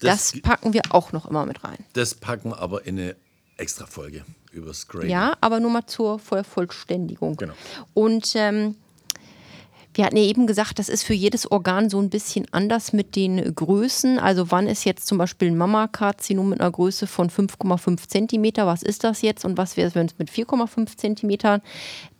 Das, 0.00 0.32
das, 0.32 0.42
packen 0.42 0.72
wir 0.72 0.82
auch 0.90 1.12
noch 1.12 1.26
immer 1.26 1.46
mit 1.46 1.64
rein. 1.64 1.78
Das 1.92 2.14
packen 2.14 2.50
wir 2.50 2.58
aber 2.58 2.86
in 2.86 2.98
eine 2.98 3.16
extra 3.56 3.86
Folge 3.86 4.24
über 4.52 4.68
das 4.68 4.86
Grading. 4.88 5.10
Ja, 5.10 5.36
aber 5.40 5.60
nur 5.60 5.70
mal 5.70 5.86
zur 5.86 6.18
Vollständigung. 6.18 7.36
Genau. 7.36 7.54
Und 7.94 8.32
ähm, 8.34 8.76
wir 9.98 10.04
hatten 10.04 10.16
ja 10.16 10.22
eben 10.22 10.46
gesagt, 10.46 10.78
das 10.78 10.88
ist 10.88 11.02
für 11.02 11.12
jedes 11.12 11.50
Organ 11.50 11.90
so 11.90 12.00
ein 12.00 12.08
bisschen 12.08 12.46
anders 12.52 12.92
mit 12.92 13.16
den 13.16 13.52
Größen. 13.52 14.20
Also 14.20 14.52
wann 14.52 14.68
ist 14.68 14.84
jetzt 14.84 15.08
zum 15.08 15.18
Beispiel 15.18 15.48
ein 15.48 15.56
Mammakarzinom 15.56 16.50
mit 16.50 16.60
einer 16.60 16.70
Größe 16.70 17.08
von 17.08 17.30
5,5 17.30 18.08
Zentimeter? 18.08 18.64
Was 18.66 18.84
ist 18.84 19.02
das 19.02 19.22
jetzt 19.22 19.44
und 19.44 19.58
was 19.58 19.76
wäre 19.76 19.88
es, 19.88 19.96
wenn 19.96 20.06
es 20.06 20.16
mit 20.16 20.30
4,5 20.30 20.96
Zentimetern? 20.96 21.62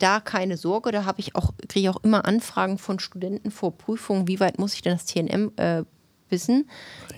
Da 0.00 0.18
keine 0.18 0.56
Sorge, 0.56 0.90
da 0.90 1.04
habe 1.04 1.20
ich 1.20 1.36
auch, 1.36 1.52
kriege 1.68 1.88
ich 1.88 1.88
auch 1.88 2.02
immer 2.02 2.24
Anfragen 2.24 2.78
von 2.78 2.98
Studenten 2.98 3.52
vor 3.52 3.78
Prüfungen, 3.78 4.26
wie 4.26 4.40
weit 4.40 4.58
muss 4.58 4.74
ich 4.74 4.82
denn 4.82 4.94
das 4.94 5.04
TNM 5.04 5.52
äh, 5.56 5.84
wissen. 6.30 6.68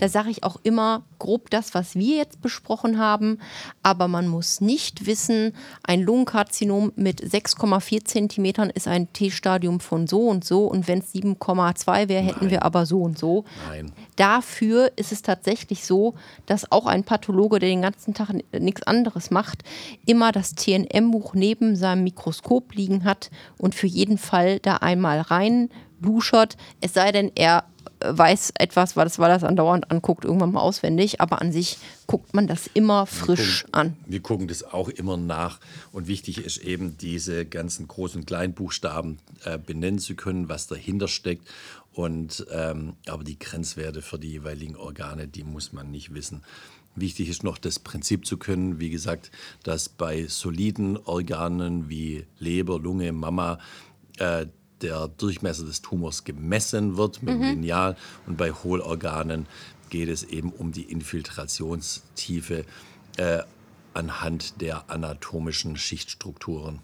Da 0.01 0.09
sage 0.09 0.31
ich 0.31 0.45
auch 0.45 0.57
immer 0.63 1.03
grob 1.19 1.51
das, 1.51 1.75
was 1.75 1.95
wir 1.95 2.17
jetzt 2.17 2.41
besprochen 2.41 2.99
haben, 2.99 3.39
aber 3.83 4.09
man 4.09 4.27
muss 4.29 4.61
nicht 4.61 5.07
wissen, 5.07 5.53
ein 5.83 6.01
Lungenkarzinom 6.01 6.93
mit 6.97 7.23
6,4 7.23 8.05
Zentimetern 8.05 8.71
ist 8.71 8.89
ein 8.89 9.13
T-Stadium 9.13 9.81
von 9.81 10.07
so 10.07 10.29
und 10.29 10.45
so 10.45 10.67
und 10.67 10.89
wenn 10.89 11.01
es 11.01 11.15
7,2 11.15 12.09
wäre, 12.09 12.23
hätten 12.23 12.41
Nein. 12.41 12.51
wir 12.51 12.65
aber 12.65 12.87
so 12.87 13.03
und 13.03 13.19
so. 13.19 13.45
Nein. 13.69 13.93
Dafür 14.17 14.93
ist 14.97 15.13
es 15.13 15.23
tatsächlich 15.23 15.85
so, 15.85 16.15
dass 16.47 16.73
auch 16.73 16.87
ein 16.87 17.05
Pathologe, 17.05 17.59
der 17.59 17.69
den 17.69 17.83
ganzen 17.83 18.15
Tag 18.15 18.31
nichts 18.59 18.83
anderes 18.85 19.31
macht, 19.31 19.63
immer 20.07 20.33
das 20.33 20.55
TNM-Buch 20.55 21.35
neben 21.35 21.77
seinem 21.77 22.05
Mikroskop 22.05 22.75
liegen 22.75 23.05
hat 23.05 23.31
und 23.59 23.75
für 23.75 23.87
jeden 23.87 24.19
Fall 24.19 24.59
da 24.61 24.77
einmal 24.77 25.21
rein 25.21 25.69
luschert, 26.01 26.57
es 26.81 26.95
sei 26.95 27.13
denn, 27.13 27.31
er 27.35 27.65
weiß 28.03 28.53
etwas, 28.59 28.97
weil 28.97 29.05
das, 29.05 29.19
weil 29.19 29.29
das 29.29 29.45
andauernd 29.45 29.91
anguckt, 29.91 30.25
irgendwann 30.25 30.53
mal 30.53 30.61
auswendig, 30.61 31.21
aber 31.21 31.41
an 31.41 31.53
sich 31.53 31.79
guckt 32.07 32.35
man 32.35 32.47
das 32.47 32.69
immer 32.73 33.07
frisch 33.07 33.65
wir 33.65 33.65
gucken, 33.65 33.75
an. 33.75 33.97
Wir 34.07 34.21
gucken 34.21 34.49
das 34.49 34.63
auch 34.63 34.89
immer 34.89 35.17
nach 35.17 35.61
und 35.93 36.07
wichtig 36.07 36.39
ist 36.39 36.59
eben, 36.59 36.97
diese 36.99 37.45
ganzen 37.45 37.89
großen 37.89 38.21
und 38.21 38.27
kleinen 38.27 38.55
Buchstaben 38.55 39.19
äh, 39.45 39.59
benennen 39.59 39.99
zu 39.99 40.15
können, 40.15 40.49
was 40.49 40.67
dahinter 40.67 41.09
steckt. 41.09 41.49
Und, 41.93 42.47
ähm, 42.53 42.95
aber 43.07 43.25
die 43.25 43.39
Grenzwerte 43.39 44.01
für 44.01 44.19
die 44.19 44.31
jeweiligen 44.31 44.77
Organe, 44.77 45.27
die 45.27 45.43
muss 45.43 45.73
man 45.73 45.91
nicht 45.91 46.15
wissen. 46.15 46.43
Wichtig 46.95 47.29
ist 47.29 47.45
noch 47.45 47.59
das 47.59 47.79
Prinzip 47.79 48.27
zu 48.27 48.37
können, 48.37 48.81
wie 48.81 48.91
gesagt, 48.91 49.31
dass 49.63 49.89
bei 49.89 50.27
soliden 50.27 50.97
Organen 50.97 51.89
wie 51.89 52.27
Leber, 52.39 52.79
Lunge, 52.79 53.13
Mama 53.13 53.59
äh, 54.19 54.47
der 54.83 55.09
Durchmesser 55.09 55.65
des 55.65 55.83
Tumors 55.83 56.25
gemessen 56.25 56.97
wird 56.97 57.23
mit 57.23 57.35
dem 57.35 57.43
Lineal 57.43 57.97
und 58.27 58.37
bei 58.37 58.53
Hohlorganen 58.53 59.47
geht 59.91 60.09
es 60.09 60.23
eben 60.23 60.51
um 60.51 60.73
die 60.73 60.85
Infiltrationstiefe 60.85 62.65
äh, 63.17 63.41
anhand 63.95 64.61
der 64.61 64.89
anatomischen 64.89 65.77
Schichtstrukturen. 65.77 66.81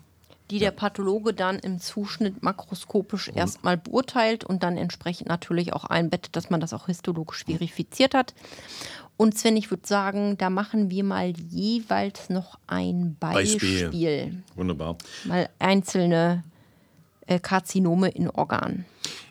die 0.51 0.59
der 0.61 0.71
Pathologe 0.71 1.35
dann 1.35 1.59
im 1.59 1.81
Zuschnitt 1.81 2.43
makroskopisch 2.43 3.31
erstmal 3.35 3.77
beurteilt 3.77 4.45
und 4.45 4.63
dann 4.63 4.77
entsprechend 4.77 5.29
natürlich 5.29 5.73
auch 5.73 5.85
einbettet, 5.85 6.37
dass 6.37 6.51
man 6.51 6.61
das 6.61 6.73
auch 6.73 6.87
histologisch 6.87 7.45
verifiziert 7.45 8.15
hat. 8.15 8.35
Und 9.17 9.37
Sven, 9.37 9.57
ich 9.57 9.71
würde 9.71 9.87
sagen, 9.87 10.37
da 10.39 10.51
machen 10.51 10.91
wir 10.91 11.03
mal 11.03 11.31
jeweils 11.31 12.29
noch 12.29 12.59
ein 12.67 13.17
Beispiel. 13.19 13.85
Beispiel. 13.85 14.43
Wunderbar. 14.55 14.99
Mal 15.25 15.49
einzelne 15.59 16.45
Karzinome 17.41 18.09
in 18.09 18.31
Organen. 18.31 18.87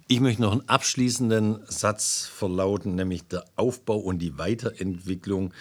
Ich 0.07 0.19
möchte 0.19 0.43
noch 0.43 0.51
einen 0.51 0.69
abschließenden 0.69 1.61
Satz 1.67 2.25
verlauten, 2.25 2.93
nämlich 2.95 3.27
der 3.27 3.43
Aufbau 3.55 3.97
und 3.97 4.19
die 4.19 4.37
Weiterentwicklung 4.37 5.51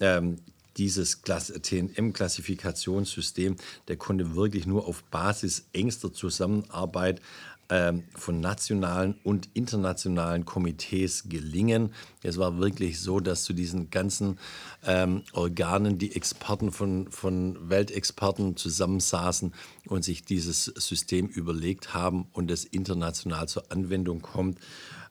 ähm, 0.00 0.36
dieses 0.76 1.22
TNM-Klassifikationssystem, 1.22 3.56
der 3.88 3.96
konnte 3.96 4.36
wirklich 4.36 4.66
nur 4.66 4.86
auf 4.86 5.02
Basis 5.04 5.64
engster 5.72 6.12
Zusammenarbeit 6.12 7.22
von 7.68 8.40
nationalen 8.40 9.16
und 9.24 9.48
internationalen 9.54 10.44
Komitees 10.44 11.28
gelingen. 11.28 11.92
Es 12.22 12.38
war 12.38 12.58
wirklich 12.58 13.00
so, 13.00 13.18
dass 13.18 13.42
zu 13.42 13.52
diesen 13.52 13.90
ganzen 13.90 14.38
ähm, 14.84 15.22
Organen 15.32 15.98
die 15.98 16.14
Experten 16.14 16.70
von, 16.70 17.10
von 17.10 17.68
Weltexperten 17.68 18.56
zusammensaßen 18.56 19.52
und 19.88 20.04
sich 20.04 20.24
dieses 20.24 20.64
System 20.64 21.26
überlegt 21.26 21.92
haben 21.94 22.28
und 22.32 22.50
es 22.50 22.64
international 22.64 23.48
zur 23.48 23.70
Anwendung 23.72 24.22
kommt. 24.22 24.58